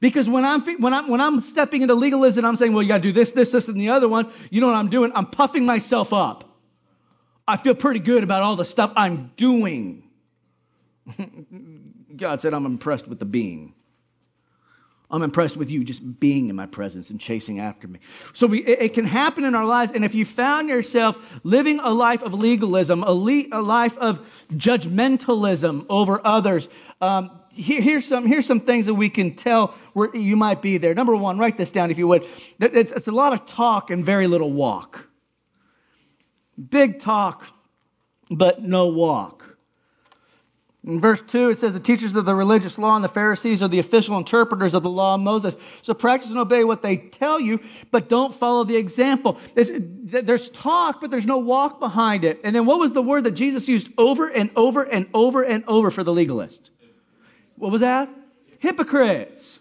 Because 0.00 0.28
when 0.28 0.44
I'm, 0.44 0.60
when 0.80 0.92
I'm, 0.92 1.08
when 1.08 1.20
I'm 1.20 1.40
stepping 1.40 1.82
into 1.82 1.94
legalism, 1.94 2.44
I'm 2.44 2.56
saying, 2.56 2.72
well, 2.72 2.82
you 2.82 2.88
gotta 2.88 3.02
do 3.02 3.12
this, 3.12 3.32
this, 3.32 3.52
this, 3.52 3.68
and 3.68 3.80
the 3.80 3.90
other 3.90 4.08
one. 4.08 4.30
You 4.50 4.60
know 4.60 4.66
what 4.66 4.76
I'm 4.76 4.90
doing? 4.90 5.12
I'm 5.14 5.26
puffing 5.26 5.64
myself 5.64 6.12
up. 6.12 6.44
I 7.48 7.56
feel 7.56 7.74
pretty 7.74 8.00
good 8.00 8.24
about 8.24 8.42
all 8.42 8.56
the 8.56 8.64
stuff 8.64 8.92
I'm 8.96 9.30
doing. 9.36 10.02
God 12.16 12.40
said, 12.40 12.54
I'm 12.54 12.66
impressed 12.66 13.06
with 13.06 13.18
the 13.18 13.24
being. 13.24 13.74
I'm 15.10 15.22
impressed 15.22 15.56
with 15.56 15.70
you 15.70 15.84
just 15.84 16.18
being 16.18 16.48
in 16.48 16.56
my 16.56 16.66
presence 16.66 17.10
and 17.10 17.20
chasing 17.20 17.60
after 17.60 17.86
me. 17.86 18.00
So 18.34 18.48
we, 18.48 18.64
it, 18.64 18.94
can 18.94 19.04
happen 19.04 19.44
in 19.44 19.54
our 19.54 19.64
lives. 19.64 19.92
And 19.92 20.04
if 20.04 20.16
you 20.16 20.24
found 20.24 20.68
yourself 20.68 21.16
living 21.44 21.78
a 21.78 21.90
life 21.90 22.22
of 22.22 22.34
legalism, 22.34 23.04
a, 23.04 23.12
le, 23.12 23.44
a 23.52 23.62
life 23.62 23.96
of 23.98 24.20
judgmentalism 24.50 25.86
over 25.88 26.20
others, 26.24 26.68
um, 27.00 27.30
here, 27.50 27.80
here's 27.80 28.04
some 28.04 28.26
here's 28.26 28.46
some 28.46 28.60
things 28.60 28.86
that 28.86 28.94
we 28.94 29.08
can 29.08 29.34
tell 29.34 29.74
where 29.92 30.14
you 30.14 30.36
might 30.36 30.60
be 30.60 30.78
there. 30.78 30.94
Number 30.94 31.16
one, 31.16 31.38
write 31.38 31.56
this 31.56 31.70
down 31.70 31.90
if 31.90 31.98
you 31.98 32.08
would. 32.08 32.26
It's, 32.58 32.92
it's 32.92 33.08
a 33.08 33.12
lot 33.12 33.32
of 33.32 33.46
talk 33.46 33.90
and 33.90 34.04
very 34.04 34.26
little 34.26 34.52
walk. 34.52 35.08
Big 36.58 36.98
talk, 36.98 37.46
but 38.30 38.62
no 38.62 38.88
walk. 38.88 39.35
In 40.86 41.00
verse 41.00 41.20
2, 41.20 41.50
it 41.50 41.58
says, 41.58 41.72
The 41.72 41.80
teachers 41.80 42.14
of 42.14 42.24
the 42.24 42.34
religious 42.34 42.78
law 42.78 42.94
and 42.94 43.04
the 43.04 43.08
Pharisees 43.08 43.60
are 43.60 43.68
the 43.68 43.80
official 43.80 44.16
interpreters 44.18 44.72
of 44.72 44.84
the 44.84 44.88
law 44.88 45.16
of 45.16 45.20
Moses. 45.20 45.56
So 45.82 45.94
practice 45.94 46.30
and 46.30 46.38
obey 46.38 46.62
what 46.62 46.80
they 46.80 46.96
tell 46.96 47.40
you, 47.40 47.60
but 47.90 48.08
don't 48.08 48.32
follow 48.32 48.62
the 48.62 48.76
example. 48.76 49.38
There's, 49.54 49.70
there's, 49.74 50.48
talk, 50.48 51.00
but 51.00 51.10
there's 51.10 51.26
no 51.26 51.38
walk 51.38 51.80
behind 51.80 52.24
it. 52.24 52.40
And 52.44 52.54
then 52.54 52.66
what 52.66 52.78
was 52.78 52.92
the 52.92 53.02
word 53.02 53.24
that 53.24 53.32
Jesus 53.32 53.68
used 53.68 53.90
over 53.98 54.28
and 54.28 54.50
over 54.54 54.84
and 54.84 55.08
over 55.12 55.42
and 55.42 55.64
over 55.66 55.90
for 55.90 56.04
the 56.04 56.12
legalist? 56.12 56.70
What 57.56 57.72
was 57.72 57.80
that? 57.80 58.08
Hypocrites. 58.60 59.58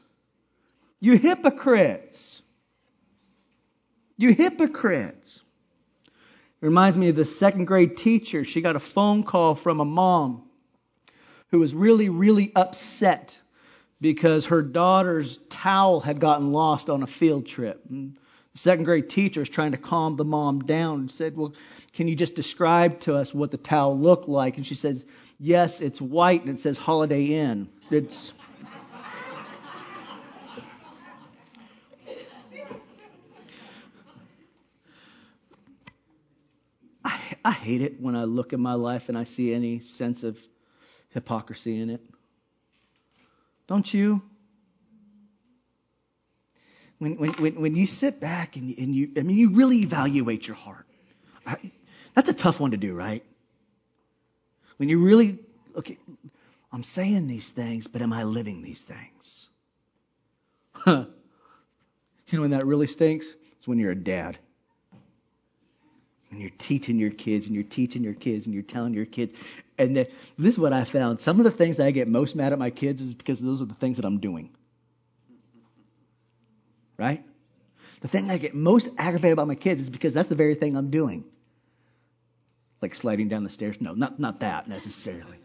You 1.00 1.18
hypocrites. 1.18 2.40
You 4.16 4.32
hypocrites. 4.32 5.42
It 6.62 6.66
reminds 6.66 7.00
me 7.00 7.10
of 7.10 7.16
the 7.16 7.26
second 7.26 7.66
grade 7.66 7.98
teacher. 7.98 8.44
She 8.44 8.62
got 8.62 8.76
a 8.76 8.80
phone 8.80 9.24
call 9.24 9.56
from 9.56 9.80
a 9.80 9.86
mom 9.86 10.44
who 11.52 11.60
was 11.60 11.74
really, 11.74 12.10
really 12.10 12.52
upset 12.56 13.40
because 14.02 14.48
her 14.48 14.62
daughter's 14.62 15.38
towel 15.50 16.00
had 16.00 16.20
gotten 16.20 16.52
lost 16.52 16.90
on 16.90 17.04
a 17.04 17.08
field 17.08 17.48
trip. 17.48 17.82
And 17.90 18.18
the 18.54 18.60
second 18.60 18.86
grade 18.86 19.10
teacher 19.10 19.42
is 19.42 19.50
trying 19.50 19.72
to 19.72 19.78
calm 19.78 20.16
the 20.16 20.26
mom 20.26 20.60
down 20.62 21.00
and 21.00 21.12
said, 21.12 21.36
Well, 21.36 21.54
can 21.94 22.08
you 22.08 22.16
just 22.16 22.36
describe 22.36 23.00
to 23.02 23.16
us 23.16 23.34
what 23.34 23.52
the 23.52 23.58
towel 23.58 23.98
looked 23.98 24.28
like? 24.28 24.58
And 24.58 24.66
she 24.66 24.76
says, 24.76 25.06
Yes, 25.40 25.82
it's 25.82 26.02
white 26.02 26.42
and 26.42 26.50
it 26.50 26.60
says 26.60 26.78
Holiday 26.78 27.26
Inn. 27.26 27.70
It's. 27.90 28.34
I, 37.04 37.20
I 37.44 37.52
hate 37.52 37.82
it 37.82 38.02
when 38.02 38.16
I 38.16 38.24
look 38.24 38.54
at 38.54 38.60
my 38.60 38.74
life 38.74 39.10
and 39.10 39.18
I 39.18 39.26
see 39.26 39.54
any 39.54 39.80
sense 39.80 40.24
of 40.24 40.40
hypocrisy 41.16 41.80
in 41.80 41.90
it. 41.90 42.02
Don't 43.68 43.92
you? 43.92 44.22
When, 47.00 47.16
when, 47.18 47.56
when, 47.62 47.76
you 47.76 47.86
sit 47.88 48.20
back 48.20 48.56
and, 48.58 48.78
and 48.78 48.96
you, 48.96 49.12
I 49.18 49.22
mean, 49.22 49.38
you 49.38 49.50
really 49.52 49.80
evaluate 49.80 50.48
your 50.48 50.56
heart. 50.56 50.86
I, 51.46 51.58
that's 52.14 52.30
a 52.30 52.34
tough 52.34 52.60
one 52.60 52.72
to 52.72 52.78
do, 52.78 52.94
right? 52.94 53.24
When 54.78 54.90
you 54.90 55.00
really, 55.00 55.40
okay, 55.76 55.98
I'm 56.72 56.84
saying 56.84 57.28
these 57.28 57.50
things, 57.50 57.88
but 57.88 58.02
am 58.02 58.14
I 58.14 58.24
living 58.24 58.62
these 58.62 58.84
things? 58.84 59.48
Huh. 60.74 61.06
You 62.28 62.38
know 62.38 62.42
when 62.42 62.52
that 62.52 62.66
really 62.66 62.88
stinks? 62.88 63.28
It's 63.58 63.68
when 63.68 63.80
you're 63.80 63.92
a 63.92 63.96
dad. 63.96 64.38
And 66.32 66.42
you're 66.42 66.52
teaching 66.58 66.98
your 66.98 67.12
kids, 67.12 67.46
and 67.46 67.56
you're 67.56 67.64
teaching 67.64 68.04
your 68.04 68.14
kids, 68.14 68.46
and 68.46 68.54
you're 68.54 68.64
telling 68.64 68.94
your 68.94 69.06
kids, 69.06 69.34
and 69.78 69.96
this 69.96 70.54
is 70.54 70.58
what 70.58 70.74
I 70.74 70.84
found. 70.84 71.20
Some 71.20 71.40
of 71.40 71.44
the 71.44 71.52
things 71.52 71.78
that 71.78 71.88
I 71.88 71.92
get 71.92 72.08
most 72.08 72.36
mad 72.36 72.54
at 72.54 72.60
my 72.60 72.70
kids 72.70 73.02
is 73.02 73.14
because 73.14 73.40
those 73.40 73.62
are 73.62 73.66
the 73.66 73.74
things 73.74 73.98
that 73.98 74.06
I'm 74.06 74.20
doing. 74.20 74.50
Right? 76.98 77.24
The 78.02 78.08
thing 78.08 78.30
I 78.30 78.38
get 78.38 78.56
most 78.56 78.88
aggravated 78.98 79.34
about 79.34 79.48
my 79.48 79.56
kids 79.56 79.82
is 79.82 79.90
because 79.90 80.14
that's 80.14 80.30
the 80.30 80.36
very 80.36 80.56
thing 80.56 80.78
I'm 80.78 80.92
doing. 80.92 81.26
Like 82.82 82.96
sliding 82.96 83.30
down 83.30 83.44
the 83.44 83.50
stairs. 83.50 83.78
No, 83.82 83.94
not, 83.94 84.20
not 84.20 84.42
that 84.42 84.68
necessarily. 84.68 85.40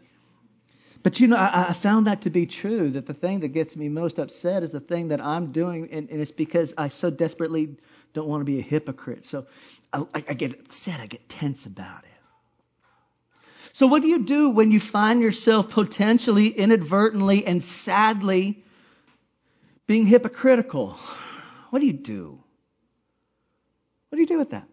But 1.03 1.19
you 1.19 1.27
know, 1.27 1.37
I, 1.37 1.69
I, 1.69 1.73
found 1.73 2.05
that 2.05 2.21
to 2.21 2.29
be 2.29 2.45
true, 2.45 2.91
that 2.91 3.07
the 3.07 3.13
thing 3.13 3.39
that 3.39 3.49
gets 3.49 3.75
me 3.75 3.89
most 3.89 4.19
upset 4.19 4.61
is 4.61 4.71
the 4.71 4.79
thing 4.79 5.07
that 5.07 5.19
I'm 5.19 5.51
doing, 5.51 5.89
and, 5.91 6.09
and 6.09 6.21
it's 6.21 6.31
because 6.31 6.75
I 6.77 6.89
so 6.89 7.09
desperately 7.09 7.77
don't 8.13 8.27
want 8.27 8.41
to 8.41 8.45
be 8.45 8.59
a 8.59 8.61
hypocrite. 8.61 9.25
So 9.25 9.47
I, 9.91 10.05
I 10.13 10.33
get 10.35 10.59
upset. 10.59 10.99
I 10.99 11.07
get 11.07 11.27
tense 11.27 11.65
about 11.65 12.03
it. 12.03 12.10
So 13.73 13.87
what 13.87 14.01
do 14.01 14.07
you 14.09 14.23
do 14.23 14.49
when 14.49 14.71
you 14.71 14.79
find 14.79 15.21
yourself 15.21 15.69
potentially, 15.69 16.47
inadvertently, 16.47 17.45
and 17.45 17.63
sadly 17.63 18.63
being 19.87 20.05
hypocritical? 20.05 20.97
What 21.69 21.79
do 21.79 21.85
you 21.85 21.93
do? 21.93 22.43
What 24.09 24.17
do 24.17 24.21
you 24.21 24.27
do 24.27 24.37
with 24.37 24.49
that? 24.51 24.67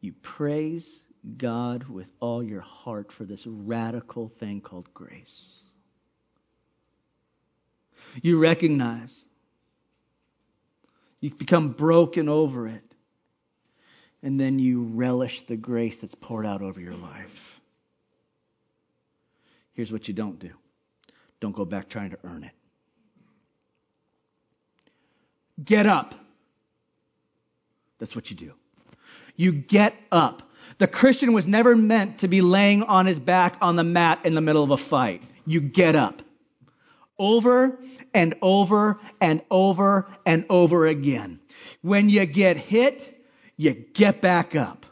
You 0.00 0.12
praise 0.12 1.00
God 1.36 1.84
with 1.88 2.10
all 2.18 2.42
your 2.42 2.60
heart 2.60 3.12
for 3.12 3.24
this 3.24 3.46
radical 3.46 4.28
thing 4.28 4.60
called 4.60 4.92
grace. 4.92 5.62
You 8.20 8.38
recognize. 8.38 9.24
You 11.20 11.30
become 11.30 11.70
broken 11.70 12.28
over 12.28 12.66
it. 12.66 12.91
And 14.22 14.38
then 14.38 14.58
you 14.58 14.82
relish 14.82 15.42
the 15.42 15.56
grace 15.56 15.98
that's 15.98 16.14
poured 16.14 16.46
out 16.46 16.62
over 16.62 16.80
your 16.80 16.94
life. 16.94 17.60
Here's 19.72 19.90
what 19.90 20.08
you 20.08 20.14
don't 20.14 20.38
do 20.38 20.50
don't 21.40 21.54
go 21.56 21.64
back 21.64 21.88
trying 21.88 22.10
to 22.10 22.18
earn 22.24 22.44
it. 22.44 22.52
Get 25.62 25.86
up. 25.86 26.14
That's 27.98 28.14
what 28.14 28.30
you 28.30 28.36
do. 28.36 28.52
You 29.36 29.52
get 29.52 29.94
up. 30.10 30.42
The 30.78 30.86
Christian 30.86 31.32
was 31.32 31.46
never 31.46 31.76
meant 31.76 32.18
to 32.18 32.28
be 32.28 32.42
laying 32.42 32.82
on 32.82 33.06
his 33.06 33.18
back 33.18 33.56
on 33.60 33.76
the 33.76 33.84
mat 33.84 34.20
in 34.24 34.34
the 34.34 34.40
middle 34.40 34.64
of 34.64 34.70
a 34.70 34.76
fight. 34.76 35.22
You 35.46 35.60
get 35.60 35.94
up. 35.94 36.22
Over 37.18 37.78
and 38.14 38.34
over 38.42 38.98
and 39.20 39.42
over 39.50 40.06
and 40.26 40.46
over 40.48 40.86
again. 40.86 41.40
When 41.82 42.08
you 42.08 42.24
get 42.26 42.56
hit, 42.56 43.21
you 43.56 43.72
get 43.72 44.20
back 44.20 44.54
up. 44.54 44.86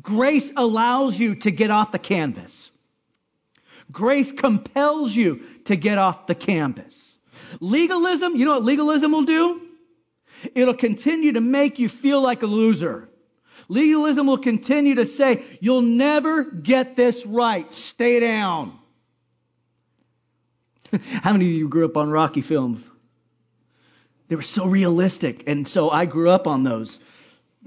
Grace 0.00 0.52
allows 0.56 1.18
you 1.18 1.34
to 1.36 1.50
get 1.50 1.70
off 1.70 1.92
the 1.92 1.98
canvas. 1.98 2.70
Grace 3.90 4.30
compels 4.30 5.14
you 5.14 5.42
to 5.64 5.76
get 5.76 5.98
off 5.98 6.26
the 6.26 6.34
canvas. 6.34 7.16
Legalism, 7.60 8.36
you 8.36 8.44
know 8.44 8.52
what 8.52 8.64
legalism 8.64 9.12
will 9.12 9.24
do? 9.24 9.60
It'll 10.54 10.74
continue 10.74 11.32
to 11.32 11.40
make 11.40 11.78
you 11.78 11.88
feel 11.88 12.20
like 12.20 12.42
a 12.42 12.46
loser. 12.46 13.08
Legalism 13.68 14.26
will 14.26 14.38
continue 14.38 14.96
to 14.96 15.06
say, 15.06 15.44
you'll 15.60 15.82
never 15.82 16.44
get 16.44 16.96
this 16.96 17.26
right. 17.26 17.72
Stay 17.74 18.20
down. 18.20 18.78
How 21.22 21.32
many 21.32 21.46
of 21.46 21.52
you 21.52 21.68
grew 21.68 21.84
up 21.84 21.96
on 21.96 22.10
Rocky 22.10 22.42
films? 22.42 22.90
They 24.30 24.36
were 24.36 24.42
so 24.42 24.66
realistic. 24.66 25.48
And 25.48 25.66
so 25.66 25.90
I 25.90 26.04
grew 26.06 26.30
up 26.30 26.46
on 26.46 26.62
those. 26.62 27.00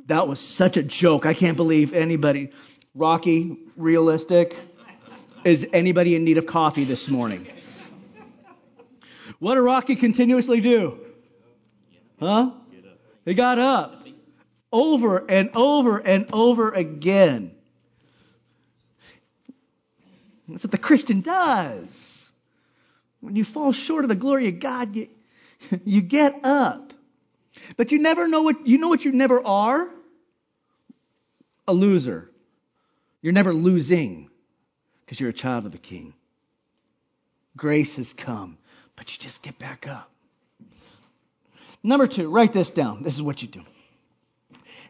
That 0.06 0.30
was 0.30 0.40
such 0.40 0.78
a 0.78 0.84
joke. 0.84 1.26
I 1.26 1.34
can't 1.34 1.58
believe 1.58 1.94
anybody. 1.94 2.52
Rocky, 2.96 3.58
realistic. 3.76 4.58
Is 5.44 5.68
anybody 5.74 6.16
in 6.16 6.24
need 6.24 6.38
of 6.38 6.46
coffee 6.46 6.86
this 6.86 7.10
morning? 7.10 7.46
What 9.40 9.56
did 9.56 9.62
Rocky 9.62 9.98
continuously 9.98 10.62
do? 10.62 11.00
Huh? 12.22 12.52
He 13.26 13.34
got 13.34 13.60
up 13.60 14.08
over 14.72 15.30
and 15.30 15.50
over 15.56 15.98
and 15.98 16.28
over 16.32 16.72
again. 16.72 17.52
That's 20.48 20.64
what 20.64 20.72
the 20.72 20.78
Christian 20.78 21.20
does. 21.20 22.32
When 23.20 23.36
you 23.36 23.44
fall 23.44 23.74
short 23.74 24.06
of 24.06 24.10
the 24.10 24.16
glory 24.16 24.48
of 24.48 24.62
God, 24.62 24.96
you, 24.96 25.10
you 25.86 26.02
get 26.02 26.44
up. 26.44 26.94
But 27.78 27.92
you 27.92 28.00
never 28.00 28.28
know 28.28 28.42
what, 28.42 28.68
you 28.68 28.78
know 28.78 28.90
what 28.90 29.06
you 29.06 29.12
never 29.12 29.46
are? 29.46 29.90
A 31.68 31.74
loser. 31.74 32.30
You're 33.22 33.34
never 33.34 33.54
losing 33.54 34.30
because 35.06 35.20
you're 35.20 35.30
a 35.30 35.34
child 35.34 35.66
of 35.66 35.72
the 35.72 35.78
King. 35.78 36.14
Grace 37.56 37.98
has 37.98 38.14
come, 38.14 38.58
but 38.96 39.14
you 39.14 39.20
just 39.20 39.44
get 39.44 39.60
back 39.60 39.88
up. 39.88 40.10
Number 41.84 42.08
two, 42.08 42.30
write 42.30 42.54
this 42.54 42.70
down. 42.70 43.04
This 43.04 43.16
is 43.16 43.22
what 43.22 43.42
you 43.42 43.48
do. 43.48 43.62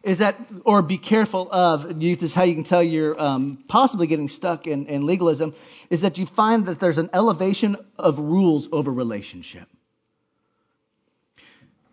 Is 0.03 0.19
that, 0.19 0.39
or 0.65 0.81
be 0.81 0.97
careful 0.97 1.47
of, 1.51 1.99
this 1.99 2.21
is 2.21 2.33
how 2.33 2.43
you 2.43 2.53
can 2.55 2.65
tell 2.65 2.83
you're 2.83 3.19
um, 3.19 3.63
possibly 3.67 4.05
getting 4.05 4.27
stuck 4.27 4.67
in, 4.67 4.87
in 4.87 5.05
legalism, 5.05 5.55
is 5.89 6.01
that 6.01 6.17
you 6.17 6.25
find 6.25 6.65
that 6.65 6.79
there's 6.79 6.97
an 6.97 7.09
elevation 7.13 7.77
of 7.97 8.19
rules 8.19 8.67
over 8.71 8.91
relationship. 8.91 9.67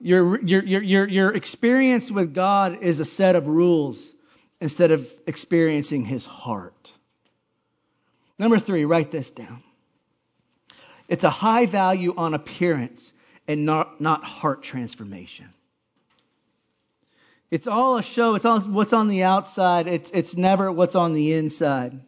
Your, 0.01 0.41
your, 0.41 0.63
your, 0.63 1.09
your, 1.09 1.35
experience 1.35 2.11
with 2.11 2.35
God 2.35 2.79
is 2.83 3.01
a 3.01 3.05
set 3.05 3.37
of 3.37 3.47
rules 3.47 4.11
instead 4.61 4.93
of 4.93 5.07
experiencing 5.27 6.07
His 6.07 6.25
heart. 6.25 6.91
Number 8.39 8.59
three, 8.59 8.87
write 8.87 9.11
this 9.11 9.31
down. 9.31 9.63
It's 11.07 11.25
a 11.25 11.31
high 11.31 11.67
value 11.67 12.15
on 12.17 12.33
appearance 12.33 13.13
and 13.47 13.67
not, 13.67 14.01
not 14.01 14.25
heart 14.25 14.63
transformation. 14.63 15.49
It's 17.51 17.67
all 17.67 17.99
a 17.99 18.03
show. 18.03 18.37
It's 18.37 18.45
all 18.45 18.61
what's 18.61 18.93
on 18.93 19.09
the 19.09 19.25
outside. 19.25 19.89
It's, 19.89 20.11
it's 20.15 20.37
never 20.37 20.71
what's 20.71 20.95
on 20.95 21.13
the 21.13 21.35
inside. 21.35 22.01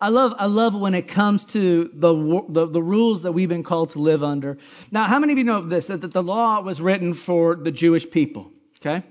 I 0.00 0.08
love, 0.08 0.34
I 0.38 0.46
love 0.46 0.74
when 0.74 0.94
it 0.94 1.08
comes 1.08 1.44
to 1.46 1.90
the, 1.92 2.44
the, 2.48 2.66
the, 2.66 2.82
rules 2.82 3.22
that 3.22 3.32
we've 3.32 3.48
been 3.48 3.62
called 3.62 3.90
to 3.90 3.98
live 3.98 4.22
under. 4.22 4.58
Now, 4.90 5.04
how 5.04 5.18
many 5.18 5.32
of 5.32 5.38
you 5.38 5.44
know 5.44 5.62
this? 5.62 5.88
That 5.88 6.00
the 6.00 6.22
law 6.22 6.62
was 6.62 6.80
written 6.80 7.14
for 7.14 7.54
the 7.54 7.70
Jewish 7.70 8.08
people. 8.10 8.52
Okay? 8.80 9.04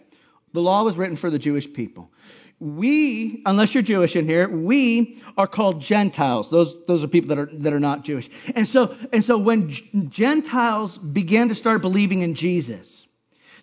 The 0.54 0.62
law 0.62 0.84
was 0.84 0.98
written 0.98 1.16
for 1.16 1.30
the 1.30 1.40
Jewish 1.40 1.72
people. 1.72 2.12
We, 2.60 3.42
unless 3.46 3.74
you're 3.74 3.84
Jewish 3.84 4.16
in 4.16 4.26
here, 4.26 4.48
we 4.48 5.22
are 5.38 5.48
called 5.48 5.82
Gentiles. 5.82 6.50
Those, 6.50 6.76
those 6.86 7.04
are 7.04 7.08
people 7.08 7.30
that 7.30 7.40
are, 7.40 7.50
that 7.52 7.74
are 7.74 7.80
not 7.80 8.04
Jewish. 8.06 8.30
And 8.56 8.68
so, 8.68 8.96
and 9.12 9.24
so 9.24 9.38
when 9.38 9.70
Gentiles 10.10 10.98
began 10.98 11.50
to 11.50 11.56
start 11.56 11.82
believing 11.82 12.22
in 12.22 12.36
Jesus, 12.36 13.06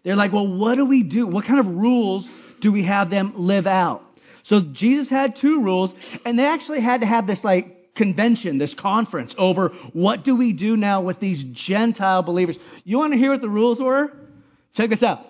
they're 0.02 0.16
like, 0.16 0.32
well, 0.32 0.46
what 0.46 0.74
do 0.74 0.84
we 0.84 1.02
do? 1.02 1.26
What 1.26 1.44
kind 1.44 1.60
of 1.60 1.68
rules 1.68 2.28
do 2.60 2.72
we 2.72 2.82
have 2.82 3.10
them 3.10 3.32
live 3.36 3.66
out? 3.66 4.04
So 4.50 4.60
Jesus 4.60 5.08
had 5.08 5.36
two 5.36 5.62
rules, 5.62 5.94
and 6.24 6.36
they 6.36 6.44
actually 6.44 6.80
had 6.80 7.02
to 7.02 7.06
have 7.06 7.24
this 7.24 7.44
like 7.44 7.94
convention, 7.94 8.58
this 8.58 8.74
conference 8.74 9.32
over 9.38 9.68
what 9.92 10.24
do 10.24 10.34
we 10.34 10.52
do 10.52 10.76
now 10.76 11.02
with 11.02 11.20
these 11.20 11.44
Gentile 11.44 12.24
believers. 12.24 12.58
You 12.82 12.98
want 12.98 13.12
to 13.12 13.16
hear 13.16 13.30
what 13.30 13.42
the 13.42 13.48
rules 13.48 13.80
were? 13.80 14.10
Check 14.72 14.90
this 14.90 15.04
out. 15.04 15.24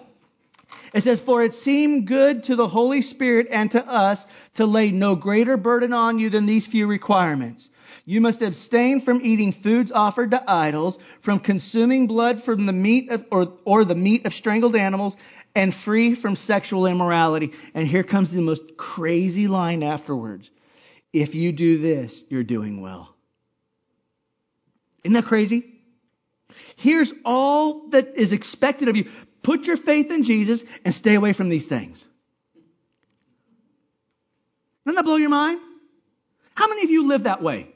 It 0.95 1.03
says, 1.03 1.21
For 1.21 1.45
it 1.45 1.53
seemed 1.53 2.07
good 2.07 2.45
to 2.45 2.57
the 2.57 2.67
Holy 2.67 3.03
Spirit 3.03 3.49
and 3.51 3.71
to 3.73 3.87
us 3.87 4.27
to 4.55 4.65
lay 4.65 4.91
no 4.91 5.17
greater 5.17 5.59
burden 5.59 5.93
on 5.93 6.19
you 6.19 6.31
than 6.31 6.47
these 6.47 6.67
few 6.67 6.87
requirements. 6.87 7.69
You 8.07 8.23
must 8.23 8.41
abstain 8.41 9.01
from 9.01 9.21
eating 9.23 9.53
foods 9.53 9.93
offered 9.93 10.31
to 10.31 10.43
idols, 10.51 10.99
from 11.21 11.41
consuming 11.41 12.07
blood 12.07 12.43
from 12.43 12.65
the 12.65 12.73
meat 12.73 13.11
of, 13.11 13.25
or, 13.31 13.53
or 13.67 13.85
the 13.85 13.95
meat 13.95 14.25
of 14.25 14.33
strangled 14.33 14.77
animals, 14.77 15.15
and 15.55 15.75
free 15.75 16.15
from 16.15 16.37
sexual 16.37 16.87
immorality. 16.87 17.53
And 17.75 17.87
here 17.87 18.03
comes 18.03 18.33
the 18.33 18.43
most 18.43 18.77
crazy 18.77 19.49
line 19.49 19.83
afterwards. 19.83 20.51
If 21.13 21.35
you 21.35 21.53
do 21.53 21.79
this, 21.79 22.23
you're 22.29 22.45
doing 22.45 22.81
well. 22.81 23.15
Isn't 25.03 25.15
that 25.15 25.25
crazy? 25.25 25.67
Here's 26.77 27.13
all 27.25 27.89
that 27.89 28.17
is 28.17 28.33
expected 28.33 28.89
of 28.89 28.97
you. 28.97 29.09
Put 29.43 29.67
your 29.67 29.77
faith 29.77 30.11
in 30.11 30.23
Jesus 30.23 30.63
and 30.85 30.95
stay 30.95 31.15
away 31.15 31.33
from 31.33 31.49
these 31.49 31.67
things. 31.67 32.07
Doesn't 34.85 34.97
that 34.97 35.05
blow 35.05 35.17
your 35.17 35.31
mind? 35.31 35.61
How 36.55 36.69
many 36.69 36.85
of 36.85 36.91
you 36.91 37.07
live 37.07 37.25
that 37.25 37.43
way? 37.43 37.69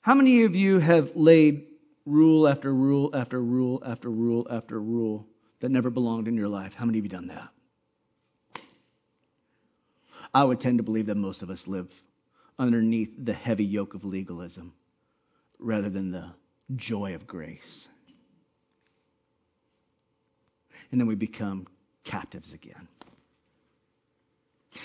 How 0.00 0.14
many 0.14 0.44
of 0.44 0.54
you 0.54 0.78
have 0.78 1.16
laid 1.16 1.66
rule 2.06 2.46
after 2.46 2.72
rule 2.72 3.10
after 3.14 3.40
rule 3.40 3.82
after 3.84 4.10
rule 4.10 4.46
after 4.50 4.78
rule 4.80 5.26
that 5.64 5.70
never 5.70 5.88
belonged 5.88 6.28
in 6.28 6.36
your 6.36 6.48
life? 6.48 6.74
How 6.74 6.84
many 6.84 6.98
of 6.98 7.04
you 7.04 7.08
done 7.08 7.28
that? 7.28 7.48
I 10.34 10.44
would 10.44 10.60
tend 10.60 10.76
to 10.78 10.84
believe 10.84 11.06
that 11.06 11.16
most 11.16 11.42
of 11.42 11.48
us 11.48 11.66
live 11.66 11.90
underneath 12.58 13.14
the 13.18 13.32
heavy 13.32 13.64
yoke 13.64 13.94
of 13.94 14.04
legalism 14.04 14.74
rather 15.58 15.88
than 15.88 16.10
the 16.10 16.28
joy 16.76 17.14
of 17.14 17.26
grace 17.26 17.88
and 20.94 21.00
then 21.00 21.08
we 21.08 21.14
become 21.14 21.66
captives 22.04 22.52
again. 22.52 22.86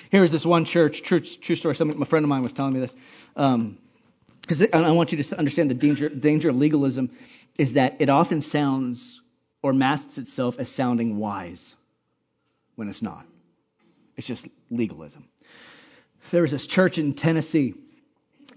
Here 0.09 0.21
was 0.21 0.31
this 0.31 0.45
one 0.45 0.63
church, 0.65 1.03
true, 1.03 1.19
true 1.19 1.55
story. 1.57 1.75
Some, 1.75 1.99
my 1.99 2.05
friend 2.05 2.23
of 2.23 2.29
mine 2.29 2.41
was 2.41 2.53
telling 2.53 2.73
me 2.73 2.79
this. 2.79 2.95
Because 3.35 4.61
um, 4.61 4.85
I 4.85 4.91
want 4.91 5.11
you 5.11 5.21
to 5.21 5.37
understand 5.37 5.69
the 5.69 5.75
danger, 5.75 6.07
danger 6.07 6.49
of 6.49 6.55
legalism 6.55 7.11
is 7.57 7.73
that 7.73 7.97
it 7.99 8.09
often 8.09 8.41
sounds 8.41 9.21
or 9.61 9.73
masks 9.73 10.17
itself 10.17 10.59
as 10.59 10.69
sounding 10.69 11.17
wise 11.17 11.75
when 12.75 12.89
it's 12.89 13.01
not. 13.01 13.25
It's 14.15 14.27
just 14.27 14.47
legalism. 14.69 15.27
There 16.31 16.41
was 16.41 16.51
this 16.51 16.67
church 16.67 16.97
in 16.97 17.13
Tennessee 17.13 17.75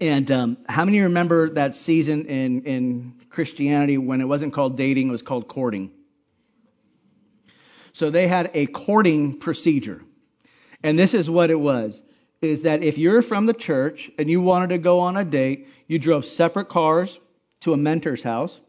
And 0.01 0.29
um, 0.31 0.57
how 0.67 0.85
many 0.85 1.01
remember 1.01 1.49
that 1.51 1.75
season 1.75 2.25
in, 2.25 2.63
in 2.63 3.13
Christianity 3.29 3.97
when 3.97 4.21
it 4.21 4.25
wasn't 4.25 4.53
called 4.53 4.75
dating, 4.75 5.09
it 5.09 5.11
was 5.11 5.21
called 5.21 5.47
courting? 5.47 5.91
So 7.93 8.09
they 8.09 8.27
had 8.27 8.51
a 8.53 8.65
courting 8.65 9.39
procedure. 9.39 10.01
And 10.81 10.97
this 10.97 11.13
is 11.13 11.29
what 11.29 11.51
it 11.51 11.59
was 11.59 12.01
is 12.41 12.63
that 12.63 12.83
if 12.83 12.97
you're 12.97 13.21
from 13.21 13.45
the 13.45 13.53
church 13.53 14.11
and 14.17 14.29
you 14.29 14.41
wanted 14.41 14.69
to 14.69 14.77
go 14.77 14.99
on 14.99 15.15
a 15.15 15.23
date, 15.23 15.69
you 15.87 15.97
drove 15.97 16.25
separate 16.25 16.67
cars 16.67 17.17
to 17.61 17.71
a 17.71 17.77
mentor's 17.77 18.21
house. 18.21 18.59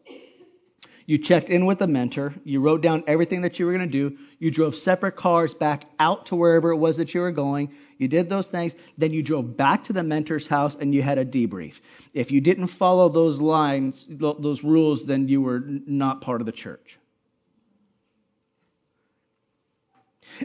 You 1.07 1.19
checked 1.19 1.51
in 1.51 1.67
with 1.67 1.79
the 1.79 1.87
mentor. 1.87 2.35
You 2.45 2.61
wrote 2.61 2.81
down 2.81 3.05
everything 3.07 3.43
that 3.43 3.59
you 3.59 3.67
were 3.67 3.73
going 3.73 3.91
to 3.91 4.11
do. 4.11 4.17
You 4.39 4.51
drove 4.51 4.75
separate 4.75 5.17
cars 5.17 5.53
back 5.53 5.85
out 5.99 6.27
to 6.27 6.37
wherever 6.37 6.71
it 6.71 6.77
was 6.77 6.97
that 6.97 7.13
you 7.13 7.21
were 7.21 7.31
going. 7.31 7.75
You 7.99 8.09
did 8.09 8.31
those 8.31 8.49
things. 8.49 8.75
Then 8.97 9.13
you 9.13 9.23
drove 9.23 9.57
back 9.57 9.85
to 9.85 9.93
the 9.93 10.03
mentor's 10.03 10.49
house 10.49 10.75
and 10.75 10.95
you 10.95 11.03
had 11.03 11.19
a 11.19 11.25
debrief. 11.25 11.81
If 12.15 12.33
you 12.33 12.41
didn't 12.41 12.69
follow 12.69 13.11
those 13.11 13.39
lines, 13.39 14.07
those 14.09 14.65
rules, 14.65 15.05
then 15.05 15.29
you 15.29 15.43
were 15.43 15.61
not 15.61 16.23
part 16.23 16.41
of 16.41 16.47
the 16.47 16.53
church. 16.53 16.99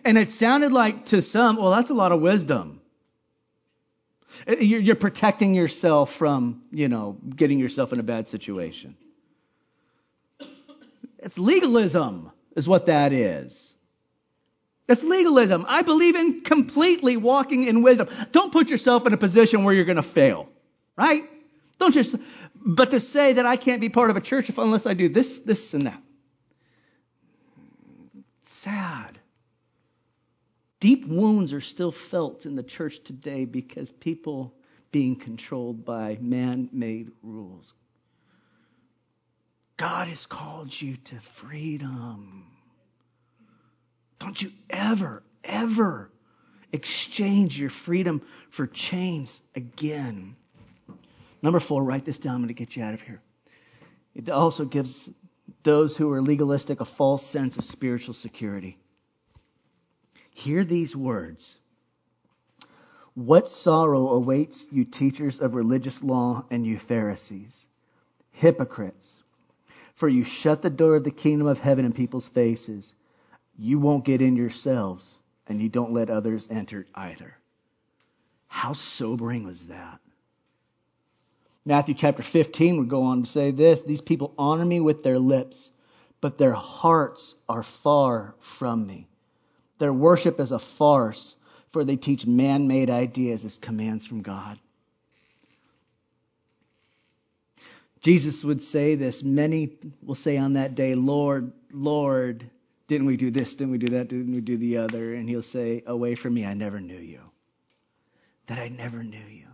And 0.04 0.17
it 0.17 0.30
sounded 0.30 0.72
like 0.72 1.06
to 1.08 1.22
some, 1.22 1.56
well, 1.56 1.72
that's 1.72 1.89
a 1.89 1.93
lot 1.93 2.12
of 2.12 2.19
wisdom. 2.19 2.82
Eh, 4.45 4.60
you're 4.60 4.95
protecting 4.95 5.56
yourself 5.56 6.13
from, 6.13 6.63
you 6.72 6.89
know, 6.89 7.17
getting 7.36 7.60
yourself 7.60 7.93
in 7.93 8.00
a 8.00 8.04
bad 8.04 8.28
situation. 8.28 8.95
It's 11.21 11.38
legalism, 11.38 12.32
is 12.55 12.67
what 12.67 12.88
that 12.88 13.13
is. 13.13 13.73
It's 14.88 15.03
legalism. 15.03 15.65
I 15.67 15.84
believe 15.84 16.15
in 16.15 16.41
completely 16.41 17.15
walking 17.17 17.65
in 17.65 17.84
wisdom. 17.84 18.08
Don't 18.32 18.51
put 18.51 18.69
yourself 18.69 19.05
in 19.05 19.13
a 19.13 19.17
position 19.17 19.63
where 19.63 19.73
you're 19.73 19.86
going 19.86 19.97
to 19.97 20.01
fail, 20.01 20.49
right? 20.97 21.29
Don't 21.79 21.93
just, 21.93 22.15
but 22.55 22.91
to 22.91 22.99
say 22.99 23.34
that 23.34 23.45
I 23.45 23.55
can't 23.55 23.82
be 23.82 23.89
part 23.89 24.10
of 24.10 24.17
a 24.17 24.21
church 24.21 24.49
if 24.49 24.58
unless 24.58 24.86
I 24.86 24.95
do 24.95 25.08
this, 25.08 25.39
this, 25.39 25.73
and 25.73 25.84
that. 25.84 26.01
Sad. 28.41 29.19
Deep 30.79 31.05
wounds 31.05 31.53
are 31.53 31.62
still 31.62 31.91
felt 31.91 32.45
in 32.45 32.55
the 32.55 32.63
church 32.63 33.03
today 33.03 33.45
because 33.45 33.91
people 33.91 34.53
being 34.91 35.15
controlled 35.15 35.86
by 35.86 36.17
man 36.19 36.69
made 36.71 37.12
rules. 37.21 37.73
God 39.80 40.10
has 40.10 40.26
called 40.26 40.80
you 40.80 40.98
to 41.06 41.15
freedom. 41.22 42.46
Don't 44.20 44.39
you 44.42 44.52
ever, 44.70 45.24
ever 45.42 46.12
exchange 46.74 47.58
your 47.58 47.70
freedom 47.70 48.22
for 48.50 48.68
chains 48.68 49.42
again. 49.56 50.36
Number 51.42 51.62
four, 51.62 51.82
write 51.82 52.04
this 52.04 52.18
down. 52.18 52.36
I'm 52.36 52.42
going 52.42 52.50
to 52.50 52.54
get 52.54 52.76
you 52.76 52.84
out 52.84 52.94
of 52.94 53.02
here. 53.02 53.22
It 54.13 54.30
also 54.30 54.65
gives 54.65 55.10
those 55.63 55.96
who 55.96 56.12
are 56.12 56.22
legalistic 56.22 56.82
a 56.82 56.86
false 56.86 57.26
sense 57.26 57.56
of 57.56 57.63
spiritual 57.63 58.13
security. 58.13 58.78
Hear 60.32 60.65
these 60.65 60.94
words. 60.94 61.56
What 63.13 63.48
sorrow 63.48 64.10
awaits 64.10 64.68
you, 64.74 64.84
teachers 64.84 65.39
of 65.39 65.56
religious 65.56 66.04
law, 66.04 66.44
and 66.52 66.68
you, 66.68 66.78
Pharisees, 66.78 67.65
hypocrites! 68.32 69.24
For 69.99 70.07
you 70.07 70.23
shut 70.23 70.62
the 70.62 70.69
door 70.69 70.95
of 70.95 71.03
the 71.03 71.12
kingdom 71.12 71.45
of 71.45 71.59
heaven 71.59 71.83
in 71.83 71.91
people's 71.91 72.29
faces. 72.29 72.95
You 73.57 73.79
won't 73.79 74.05
get 74.05 74.21
in 74.21 74.38
yourselves, 74.38 75.17
and 75.45 75.62
you 75.62 75.67
don't 75.67 75.91
let 75.91 76.09
others 76.09 76.47
enter 76.49 76.88
either. 76.95 77.35
How 78.47 78.71
sobering 78.71 79.43
was 79.43 79.67
that? 79.67 79.99
Matthew 81.65 81.95
chapter 81.95 82.23
15 82.23 82.77
would 82.77 82.88
go 82.88 83.03
on 83.03 83.23
to 83.23 83.29
say 83.29 83.51
this 83.51 83.81
These 83.81 83.99
people 83.99 84.33
honor 84.38 84.63
me 84.63 84.79
with 84.79 85.03
their 85.03 85.19
lips, 85.19 85.69
but 86.21 86.38
their 86.38 86.53
hearts 86.53 87.35
are 87.49 87.62
far 87.62 88.35
from 88.39 88.88
me. 88.88 89.05
Their 89.79 89.91
worship 89.91 90.39
is 90.39 90.53
a 90.53 90.59
farce, 90.59 91.35
for 91.73 91.83
they 91.83 91.97
teach 91.97 92.25
man 92.25 92.69
made 92.69 92.89
ideas 92.89 93.43
as 93.43 93.57
commands 93.57 94.05
from 94.05 94.21
God. 94.21 94.62
Jesus 98.01 98.43
would 98.43 98.63
say 98.63 98.95
this. 98.95 99.23
Many 99.23 99.77
will 100.03 100.15
say 100.15 100.38
on 100.38 100.53
that 100.53 100.75
day, 100.75 100.95
Lord, 100.95 101.51
Lord, 101.71 102.49
didn't 102.88 103.07
we 103.07 103.17
do 103.17 103.31
this? 103.31 103.55
Didn't 103.55 103.71
we 103.71 103.77
do 103.77 103.89
that? 103.89 104.07
Didn't 104.07 104.33
we 104.33 104.41
do 104.41 104.57
the 104.57 104.77
other? 104.77 105.13
And 105.13 105.29
he'll 105.29 105.41
say, 105.41 105.83
Away 105.85 106.15
from 106.15 106.33
me, 106.33 106.45
I 106.45 106.53
never 106.53 106.79
knew 106.79 106.97
you. 106.97 107.21
That 108.47 108.57
I 108.57 108.69
never 108.69 109.03
knew 109.03 109.17
you. 109.17 109.45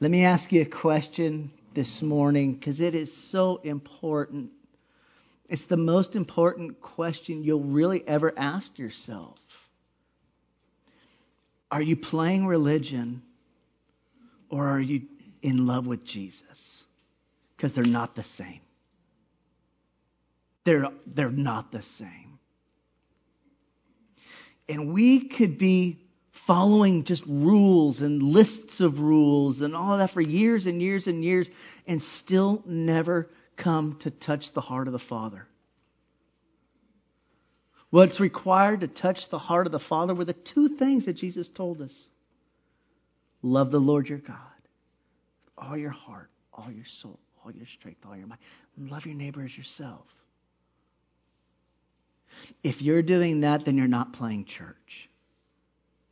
Let 0.00 0.10
me 0.10 0.24
ask 0.24 0.52
you 0.52 0.62
a 0.62 0.66
question 0.66 1.50
this 1.72 2.02
morning 2.02 2.54
because 2.54 2.80
it 2.80 2.94
is 2.94 3.16
so 3.16 3.60
important 3.62 4.50
it's 5.48 5.64
the 5.64 5.76
most 5.76 6.16
important 6.16 6.80
question 6.80 7.44
you'll 7.44 7.60
really 7.60 8.06
ever 8.06 8.32
ask 8.36 8.78
yourself. 8.78 9.38
Are 11.70 11.82
you 11.82 11.96
playing 11.96 12.46
religion 12.46 13.22
or 14.48 14.66
are 14.66 14.80
you 14.80 15.02
in 15.44 15.66
love 15.66 15.86
with 15.86 16.04
Jesus? 16.04 16.82
Because 17.56 17.74
they're 17.74 17.84
not 17.84 18.16
the 18.16 18.24
same. 18.24 18.60
They're, 20.64 20.88
they're 21.06 21.30
not 21.30 21.70
the 21.70 21.82
same. 21.82 22.38
And 24.68 24.94
we 24.94 25.20
could 25.20 25.58
be 25.58 26.00
following 26.32 27.04
just 27.04 27.24
rules 27.26 28.00
and 28.00 28.22
lists 28.22 28.80
of 28.80 29.00
rules 29.00 29.60
and 29.60 29.76
all 29.76 29.92
of 29.92 29.98
that 29.98 30.10
for 30.10 30.22
years 30.22 30.66
and 30.66 30.80
years 30.80 31.06
and 31.06 31.22
years 31.22 31.50
and 31.86 32.02
still 32.02 32.62
never 32.64 33.28
come 33.56 33.96
to 34.00 34.10
touch 34.10 34.52
the 34.52 34.62
heart 34.62 34.88
of 34.88 34.92
the 34.92 34.98
Father. 34.98 35.46
What's 37.90 38.18
required 38.18 38.80
to 38.80 38.88
touch 38.88 39.28
the 39.28 39.38
heart 39.38 39.66
of 39.66 39.72
the 39.72 39.78
Father 39.78 40.14
were 40.14 40.24
the 40.24 40.32
two 40.32 40.68
things 40.68 41.04
that 41.04 41.12
Jesus 41.12 41.48
told 41.48 41.82
us 41.82 42.08
love 43.42 43.70
the 43.70 43.80
Lord 43.80 44.08
your 44.08 44.18
God, 44.18 44.38
all 45.64 45.76
your 45.76 45.90
heart, 45.90 46.30
all 46.52 46.70
your 46.70 46.84
soul, 46.84 47.18
all 47.44 47.52
your 47.52 47.66
strength, 47.66 48.04
all 48.06 48.16
your 48.16 48.26
mind. 48.26 48.40
Love 48.78 49.06
your 49.06 49.14
neighbor 49.14 49.42
as 49.44 49.56
yourself. 49.56 50.06
If 52.62 52.82
you're 52.82 53.02
doing 53.02 53.40
that, 53.40 53.64
then 53.64 53.76
you're 53.76 53.86
not 53.86 54.12
playing 54.12 54.44
church. 54.44 55.08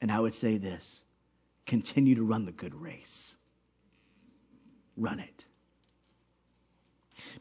And 0.01 0.11
I 0.11 0.19
would 0.19 0.35
say 0.35 0.59
this 0.59 1.01
continue 1.67 2.17
to 2.17 2.23
run 2.23 2.45
the 2.45 2.53
good 2.53 2.75
race. 2.75 3.35
Run 4.97 5.21
it. 5.21 5.45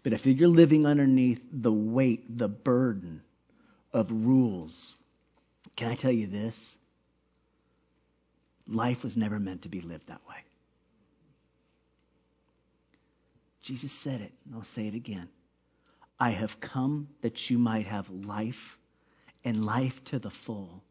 But 0.04 0.14
if 0.14 0.26
you're 0.26 0.48
living 0.48 0.86
underneath 0.86 1.42
the 1.52 1.72
weight, 1.72 2.38
the 2.38 2.48
burden 2.48 3.22
of 3.94 4.12
rules, 4.12 4.96
can 5.76 5.90
I 5.90 5.96
tell 5.96 6.12
you 6.12 6.28
this? 6.28 6.78
Life 8.68 9.04
was 9.04 9.18
never 9.18 9.40
meant 9.40 9.64
to 9.64 9.70
be 9.70 9.82
lived 9.82 10.08
that 10.08 10.22
way. 10.28 10.36
Jesus 13.62 13.92
said 13.92 14.22
it, 14.22 14.32
and 14.46 14.56
I'll 14.56 14.64
say 14.64 14.88
it 14.88 14.96
again. 14.96 15.30
I 16.20 16.32
have 16.32 16.60
come 16.60 17.08
that 17.22 17.50
you 17.50 17.58
might 17.58 17.88
have 17.88 18.10
life 18.10 18.78
and 19.44 19.66
life 19.66 20.04
to 20.06 20.20
the 20.20 20.30
full. 20.30 20.84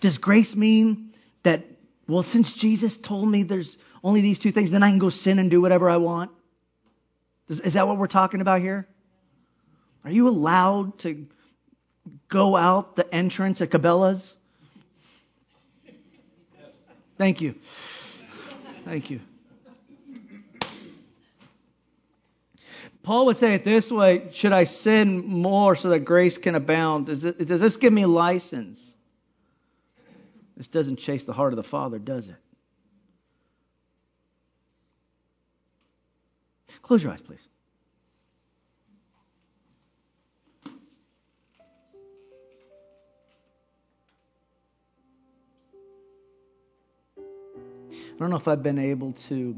Does 0.00 0.18
grace 0.18 0.54
mean 0.54 1.12
that, 1.42 1.64
well, 2.06 2.22
since 2.22 2.52
Jesus 2.52 2.96
told 2.96 3.28
me 3.28 3.42
there's 3.42 3.76
only 4.02 4.20
these 4.20 4.38
two 4.38 4.52
things, 4.52 4.70
then 4.70 4.82
I 4.82 4.90
can 4.90 4.98
go 4.98 5.10
sin 5.10 5.38
and 5.38 5.50
do 5.50 5.60
whatever 5.60 5.90
I 5.90 5.96
want? 5.96 6.30
Is, 7.48 7.74
that 7.74 7.86
what 7.86 7.98
we're 7.98 8.06
talking 8.06 8.40
about 8.40 8.60
here? 8.60 8.86
Are 10.04 10.10
you 10.10 10.28
allowed 10.28 10.98
to 11.00 11.26
go 12.28 12.56
out 12.56 12.96
the 12.96 13.12
entrance 13.14 13.60
at 13.60 13.70
Cabela's? 13.70 14.34
Thank 17.18 17.40
you. 17.40 17.54
Thank 18.84 19.10
you. 19.10 19.20
Paul 23.04 23.26
would 23.26 23.36
say 23.36 23.54
it 23.54 23.64
this 23.64 23.92
way 23.92 24.30
Should 24.32 24.52
I 24.52 24.64
sin 24.64 25.24
more 25.26 25.76
so 25.76 25.90
that 25.90 26.00
grace 26.00 26.38
can 26.38 26.54
abound? 26.56 27.06
Does, 27.06 27.24
it, 27.24 27.46
does 27.46 27.60
this 27.60 27.76
give 27.76 27.92
me 27.92 28.06
license? 28.06 28.92
This 30.56 30.68
doesn't 30.68 30.96
chase 30.96 31.24
the 31.24 31.32
heart 31.32 31.52
of 31.52 31.56
the 31.56 31.62
Father, 31.62 31.98
does 31.98 32.28
it? 32.28 32.36
Close 36.82 37.02
your 37.02 37.12
eyes, 37.12 37.22
please. 37.22 37.40
I 47.86 48.18
don't 48.18 48.30
know 48.30 48.36
if 48.36 48.46
I've 48.48 48.62
been 48.62 48.78
able 48.78 49.12
to 49.12 49.56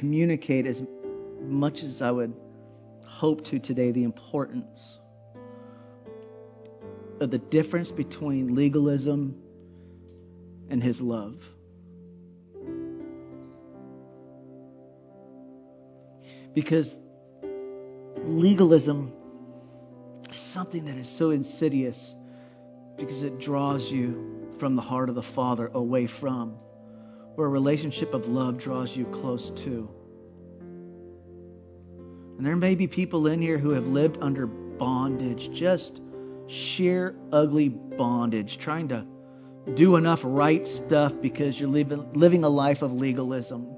communicate 0.00 0.64
as 0.64 0.82
much 1.42 1.82
as 1.82 2.00
I 2.00 2.10
would 2.10 2.34
hope 3.04 3.44
to 3.44 3.58
today 3.58 3.90
the 3.90 4.04
importance 4.04 4.98
of 7.20 7.30
the 7.30 7.36
difference 7.36 7.92
between 7.92 8.54
legalism 8.54 9.36
and 10.70 10.82
His 10.82 11.02
love. 11.02 11.36
Because 16.54 16.98
legalism 18.24 19.12
is 20.30 20.36
something 20.36 20.86
that 20.86 20.96
is 20.96 21.10
so 21.10 21.28
insidious 21.28 22.14
because 22.96 23.22
it 23.22 23.38
draws 23.38 23.92
you 23.92 24.48
from 24.58 24.76
the 24.76 24.82
heart 24.82 25.10
of 25.10 25.14
the 25.14 25.22
Father 25.22 25.70
away 25.74 26.06
from, 26.06 26.56
where 27.40 27.46
a 27.46 27.50
relationship 27.50 28.12
of 28.12 28.28
love 28.28 28.58
draws 28.58 28.94
you 28.94 29.06
close 29.06 29.50
to. 29.52 29.88
And 32.36 32.44
there 32.44 32.54
may 32.54 32.74
be 32.74 32.86
people 32.86 33.26
in 33.26 33.40
here 33.40 33.56
who 33.56 33.70
have 33.70 33.88
lived 33.88 34.18
under 34.20 34.46
bondage, 34.46 35.50
just 35.50 36.02
sheer 36.48 37.16
ugly 37.32 37.70
bondage, 37.70 38.58
trying 38.58 38.88
to 38.88 39.06
do 39.72 39.96
enough 39.96 40.20
right 40.22 40.66
stuff 40.66 41.18
because 41.18 41.58
you're 41.58 41.70
living, 41.70 42.12
living 42.12 42.44
a 42.44 42.50
life 42.50 42.82
of 42.82 42.92
legalism. 42.92 43.68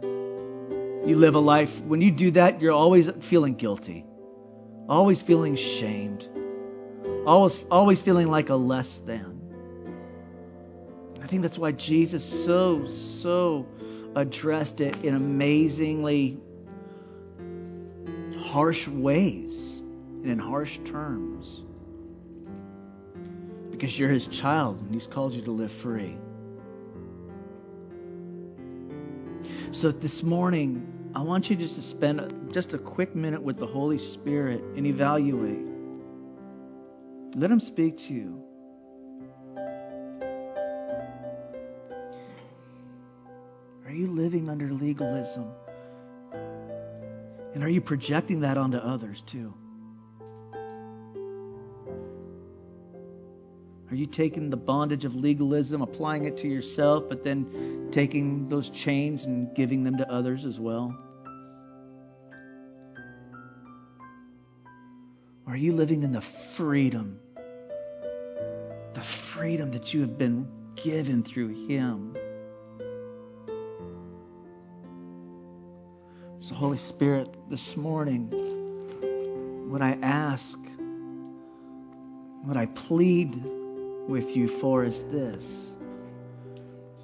You 0.00 1.16
live 1.16 1.34
a 1.34 1.40
life, 1.40 1.82
when 1.82 2.00
you 2.00 2.12
do 2.12 2.30
that, 2.30 2.60
you're 2.60 2.72
always 2.72 3.10
feeling 3.22 3.54
guilty, 3.54 4.06
always 4.88 5.22
feeling 5.22 5.56
shamed, 5.56 6.28
always, 7.26 7.58
always 7.68 8.00
feeling 8.00 8.28
like 8.28 8.48
a 8.48 8.54
less 8.54 8.98
than. 8.98 9.33
I 11.24 11.26
think 11.26 11.40
that's 11.40 11.56
why 11.56 11.72
Jesus 11.72 12.22
so, 12.44 12.86
so 12.86 13.66
addressed 14.14 14.82
it 14.82 15.06
in 15.06 15.14
amazingly 15.14 16.36
harsh 18.36 18.86
ways 18.86 19.78
and 19.78 20.26
in 20.26 20.38
harsh 20.38 20.78
terms. 20.84 21.62
Because 23.70 23.98
you're 23.98 24.10
his 24.10 24.26
child 24.26 24.78
and 24.82 24.92
he's 24.92 25.06
called 25.06 25.32
you 25.32 25.40
to 25.40 25.50
live 25.50 25.72
free. 25.72 26.14
So 29.70 29.92
this 29.92 30.22
morning, 30.22 31.10
I 31.14 31.22
want 31.22 31.48
you 31.48 31.56
just 31.56 31.76
to 31.76 31.82
spend 31.82 32.52
just 32.52 32.74
a 32.74 32.78
quick 32.78 33.16
minute 33.16 33.42
with 33.42 33.58
the 33.58 33.66
Holy 33.66 33.98
Spirit 33.98 34.62
and 34.76 34.86
evaluate. 34.86 35.66
Let 37.34 37.50
him 37.50 37.60
speak 37.60 37.96
to 37.96 38.12
you. 38.12 38.44
You 43.94 44.08
living 44.08 44.48
under 44.48 44.72
legalism? 44.72 45.46
And 47.54 47.62
are 47.62 47.68
you 47.68 47.80
projecting 47.80 48.40
that 48.40 48.58
onto 48.58 48.78
others 48.78 49.22
too? 49.22 49.54
Are 53.90 53.96
you 53.96 54.06
taking 54.06 54.50
the 54.50 54.56
bondage 54.56 55.04
of 55.04 55.14
legalism, 55.14 55.80
applying 55.80 56.24
it 56.24 56.38
to 56.38 56.48
yourself, 56.48 57.04
but 57.08 57.22
then 57.22 57.88
taking 57.92 58.48
those 58.48 58.70
chains 58.70 59.24
and 59.24 59.54
giving 59.54 59.84
them 59.84 59.98
to 59.98 60.10
others 60.10 60.44
as 60.44 60.58
well? 60.58 60.98
Or 65.46 65.52
are 65.52 65.56
you 65.56 65.74
living 65.74 66.02
in 66.02 66.10
the 66.10 66.20
freedom, 66.20 67.20
the 68.94 69.00
freedom 69.00 69.70
that 69.72 69.94
you 69.94 70.00
have 70.00 70.18
been 70.18 70.48
given 70.74 71.22
through 71.22 71.68
Him? 71.68 72.16
Holy 76.54 76.78
Spirit, 76.78 77.50
this 77.50 77.76
morning, 77.76 78.28
what 79.68 79.82
I 79.82 79.98
ask, 80.00 80.56
what 82.44 82.56
I 82.56 82.66
plead 82.66 83.34
with 84.06 84.36
you 84.36 84.46
for 84.46 84.84
is 84.84 85.02
this 85.06 85.68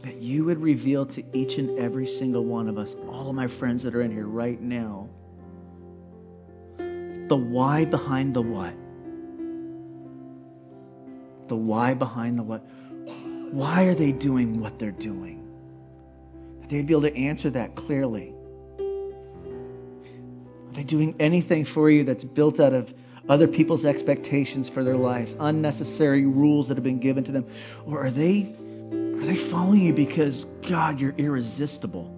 that 0.03 0.17
you 0.19 0.45
would 0.45 0.63
reveal 0.63 1.05
to 1.05 1.25
each 1.37 1.59
and 1.59 1.81
every 1.81 2.07
single 2.07 2.45
one 2.45 2.69
of 2.69 2.79
us, 2.79 2.95
all 3.09 3.29
of 3.29 3.35
my 3.35 3.49
friends 3.49 3.83
that 3.83 3.95
are 3.95 4.01
in 4.03 4.13
here 4.13 4.25
right 4.25 4.61
now, 4.61 5.09
the 6.79 7.37
why 7.37 7.85
behind 7.85 8.35
the 8.35 8.43
what. 8.43 8.75
The 11.49 11.57
why 11.57 11.95
behind 11.95 12.39
the 12.39 12.45
what. 12.45 12.61
Why 13.51 13.87
are 13.87 13.95
they 13.95 14.13
doing 14.13 14.61
what 14.61 14.79
they're 14.79 14.93
doing? 14.93 15.49
They'd 16.69 16.87
be 16.87 16.95
able 16.95 17.03
to 17.03 17.17
answer 17.17 17.51
that 17.51 17.75
clearly. 17.75 18.33
Doing 20.87 21.15
anything 21.21 21.65
for 21.65 21.89
you 21.89 22.05
that's 22.05 22.25
built 22.25 22.59
out 22.59 22.73
of 22.73 22.93
other 23.29 23.47
people's 23.47 23.85
expectations 23.85 24.69
for 24.69 24.83
their 24.83 24.97
lives, 24.97 25.37
unnecessary 25.39 26.27
rules 26.27 26.69
that 26.69 26.77
have 26.77 26.85
been 26.85 26.99
given 26.99 27.25
to 27.25 27.33
them? 27.33 27.47
Or 27.87 28.07
are 28.07 28.11
they 28.11 28.53
are 28.53 29.27
they 29.27 29.37
following 29.37 29.83
you 29.83 29.93
because 29.93 30.45
God, 30.69 31.01
you're 31.01 31.15
irresistible? 31.17 32.17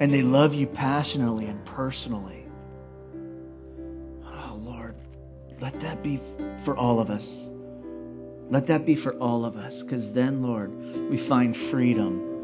And 0.00 0.12
they 0.12 0.22
love 0.22 0.54
you 0.54 0.66
passionately 0.66 1.46
and 1.46 1.64
personally. 1.64 2.46
Oh 4.24 4.60
Lord, 4.62 4.96
let 5.60 5.80
that 5.80 6.02
be 6.02 6.18
for 6.64 6.76
all 6.76 7.00
of 7.00 7.10
us. 7.10 7.48
Let 8.48 8.68
that 8.68 8.86
be 8.86 8.94
for 8.94 9.14
all 9.14 9.44
of 9.44 9.56
us, 9.56 9.82
because 9.82 10.12
then, 10.12 10.42
Lord, 10.42 10.72
we 11.10 11.18
find 11.18 11.56
freedom 11.56 12.35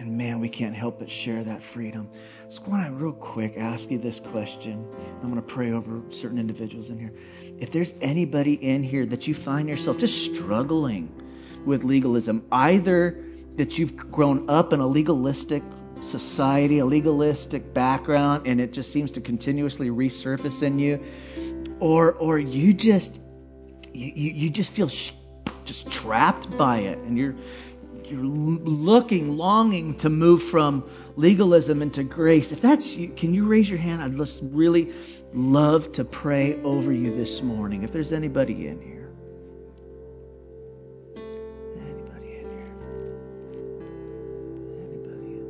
and 0.00 0.16
man, 0.16 0.40
we 0.40 0.48
can't 0.48 0.74
help 0.74 0.98
but 0.98 1.10
share 1.10 1.44
that 1.44 1.62
freedom. 1.62 2.08
So 2.48 2.62
I 2.64 2.68
want 2.70 2.86
to 2.86 2.92
real 2.92 3.12
quick 3.12 3.58
ask 3.58 3.90
you 3.90 3.98
this 3.98 4.18
question. 4.18 4.88
I'm 5.22 5.30
going 5.30 5.34
to 5.34 5.42
pray 5.42 5.72
over 5.72 6.00
certain 6.10 6.38
individuals 6.38 6.88
in 6.88 6.98
here. 6.98 7.12
If 7.58 7.70
there's 7.70 7.92
anybody 8.00 8.54
in 8.54 8.82
here 8.82 9.04
that 9.04 9.28
you 9.28 9.34
find 9.34 9.68
yourself 9.68 9.98
just 9.98 10.24
struggling 10.24 11.12
with 11.66 11.84
legalism, 11.84 12.46
either 12.50 13.22
that 13.56 13.76
you've 13.78 13.94
grown 13.94 14.48
up 14.48 14.72
in 14.72 14.80
a 14.80 14.86
legalistic 14.86 15.62
society, 16.00 16.78
a 16.78 16.86
legalistic 16.86 17.74
background, 17.74 18.46
and 18.46 18.58
it 18.58 18.72
just 18.72 18.90
seems 18.90 19.12
to 19.12 19.20
continuously 19.20 19.90
resurface 19.90 20.62
in 20.62 20.78
you, 20.78 21.04
or 21.78 22.12
or 22.12 22.38
you 22.38 22.72
just 22.72 23.14
you, 23.92 24.32
you 24.32 24.48
just 24.48 24.72
feel 24.72 24.88
sh- 24.88 25.12
just 25.66 25.90
trapped 25.90 26.56
by 26.56 26.78
it, 26.78 26.98
and 27.00 27.18
you're 27.18 27.34
you're 28.10 28.24
looking, 28.24 29.36
longing 29.36 29.96
to 29.98 30.10
move 30.10 30.42
from 30.42 30.84
legalism 31.16 31.82
into 31.82 32.02
grace, 32.02 32.52
if 32.52 32.60
that's 32.60 32.96
you, 32.96 33.08
can 33.08 33.34
you 33.34 33.46
raise 33.46 33.68
your 33.68 33.78
hand? 33.78 34.02
I'd 34.02 34.16
just 34.16 34.40
really 34.42 34.92
love 35.32 35.92
to 35.92 36.04
pray 36.04 36.60
over 36.62 36.92
you 36.92 37.14
this 37.14 37.42
morning. 37.42 37.82
If 37.82 37.92
there's 37.92 38.12
anybody 38.12 38.66
in 38.66 38.80
here. 38.80 39.12
Anybody 41.76 42.36
in 42.36 42.50
here? 42.50 42.72
Anybody 44.82 45.38
in 45.38 45.46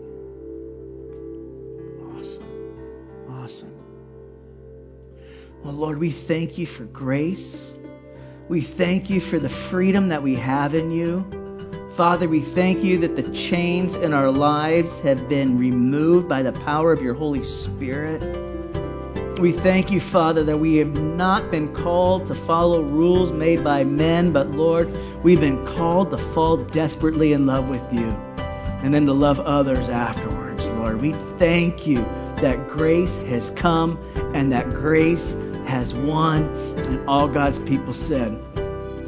here? 1.88 2.18
Awesome. 2.18 2.44
Awesome. 3.30 3.72
Well, 5.64 5.74
Lord, 5.74 5.98
we 5.98 6.10
thank 6.10 6.58
you 6.58 6.66
for 6.66 6.84
grace. 6.84 7.72
We 8.48 8.60
thank 8.60 9.10
you 9.10 9.20
for 9.20 9.38
the 9.38 9.48
freedom 9.48 10.08
that 10.08 10.22
we 10.22 10.34
have 10.36 10.74
in 10.74 10.90
you. 10.90 11.39
Father, 11.90 12.28
we 12.28 12.40
thank 12.40 12.84
you 12.84 12.98
that 12.98 13.16
the 13.16 13.28
chains 13.30 13.96
in 13.96 14.12
our 14.12 14.30
lives 14.30 15.00
have 15.00 15.28
been 15.28 15.58
removed 15.58 16.28
by 16.28 16.42
the 16.42 16.52
power 16.52 16.92
of 16.92 17.02
your 17.02 17.14
Holy 17.14 17.42
Spirit. 17.42 18.20
We 19.40 19.50
thank 19.50 19.90
you, 19.90 19.98
Father, 19.98 20.44
that 20.44 20.60
we 20.60 20.76
have 20.76 21.00
not 21.00 21.50
been 21.50 21.74
called 21.74 22.26
to 22.26 22.34
follow 22.34 22.82
rules 22.82 23.32
made 23.32 23.64
by 23.64 23.82
men, 23.84 24.32
but 24.32 24.52
Lord, 24.52 24.88
we've 25.24 25.40
been 25.40 25.66
called 25.66 26.10
to 26.12 26.18
fall 26.18 26.58
desperately 26.58 27.32
in 27.32 27.46
love 27.46 27.68
with 27.68 27.82
you 27.92 28.08
and 28.82 28.94
then 28.94 29.04
to 29.06 29.12
love 29.12 29.40
others 29.40 29.88
afterwards, 29.88 30.68
Lord. 30.68 31.00
We 31.02 31.12
thank 31.38 31.86
you 31.88 31.98
that 32.36 32.68
grace 32.68 33.16
has 33.16 33.50
come 33.50 33.98
and 34.32 34.52
that 34.52 34.72
grace 34.72 35.32
has 35.66 35.92
won, 35.92 36.44
and 36.44 37.08
all 37.08 37.28
God's 37.28 37.58
people 37.58 37.94
said, 37.94 38.42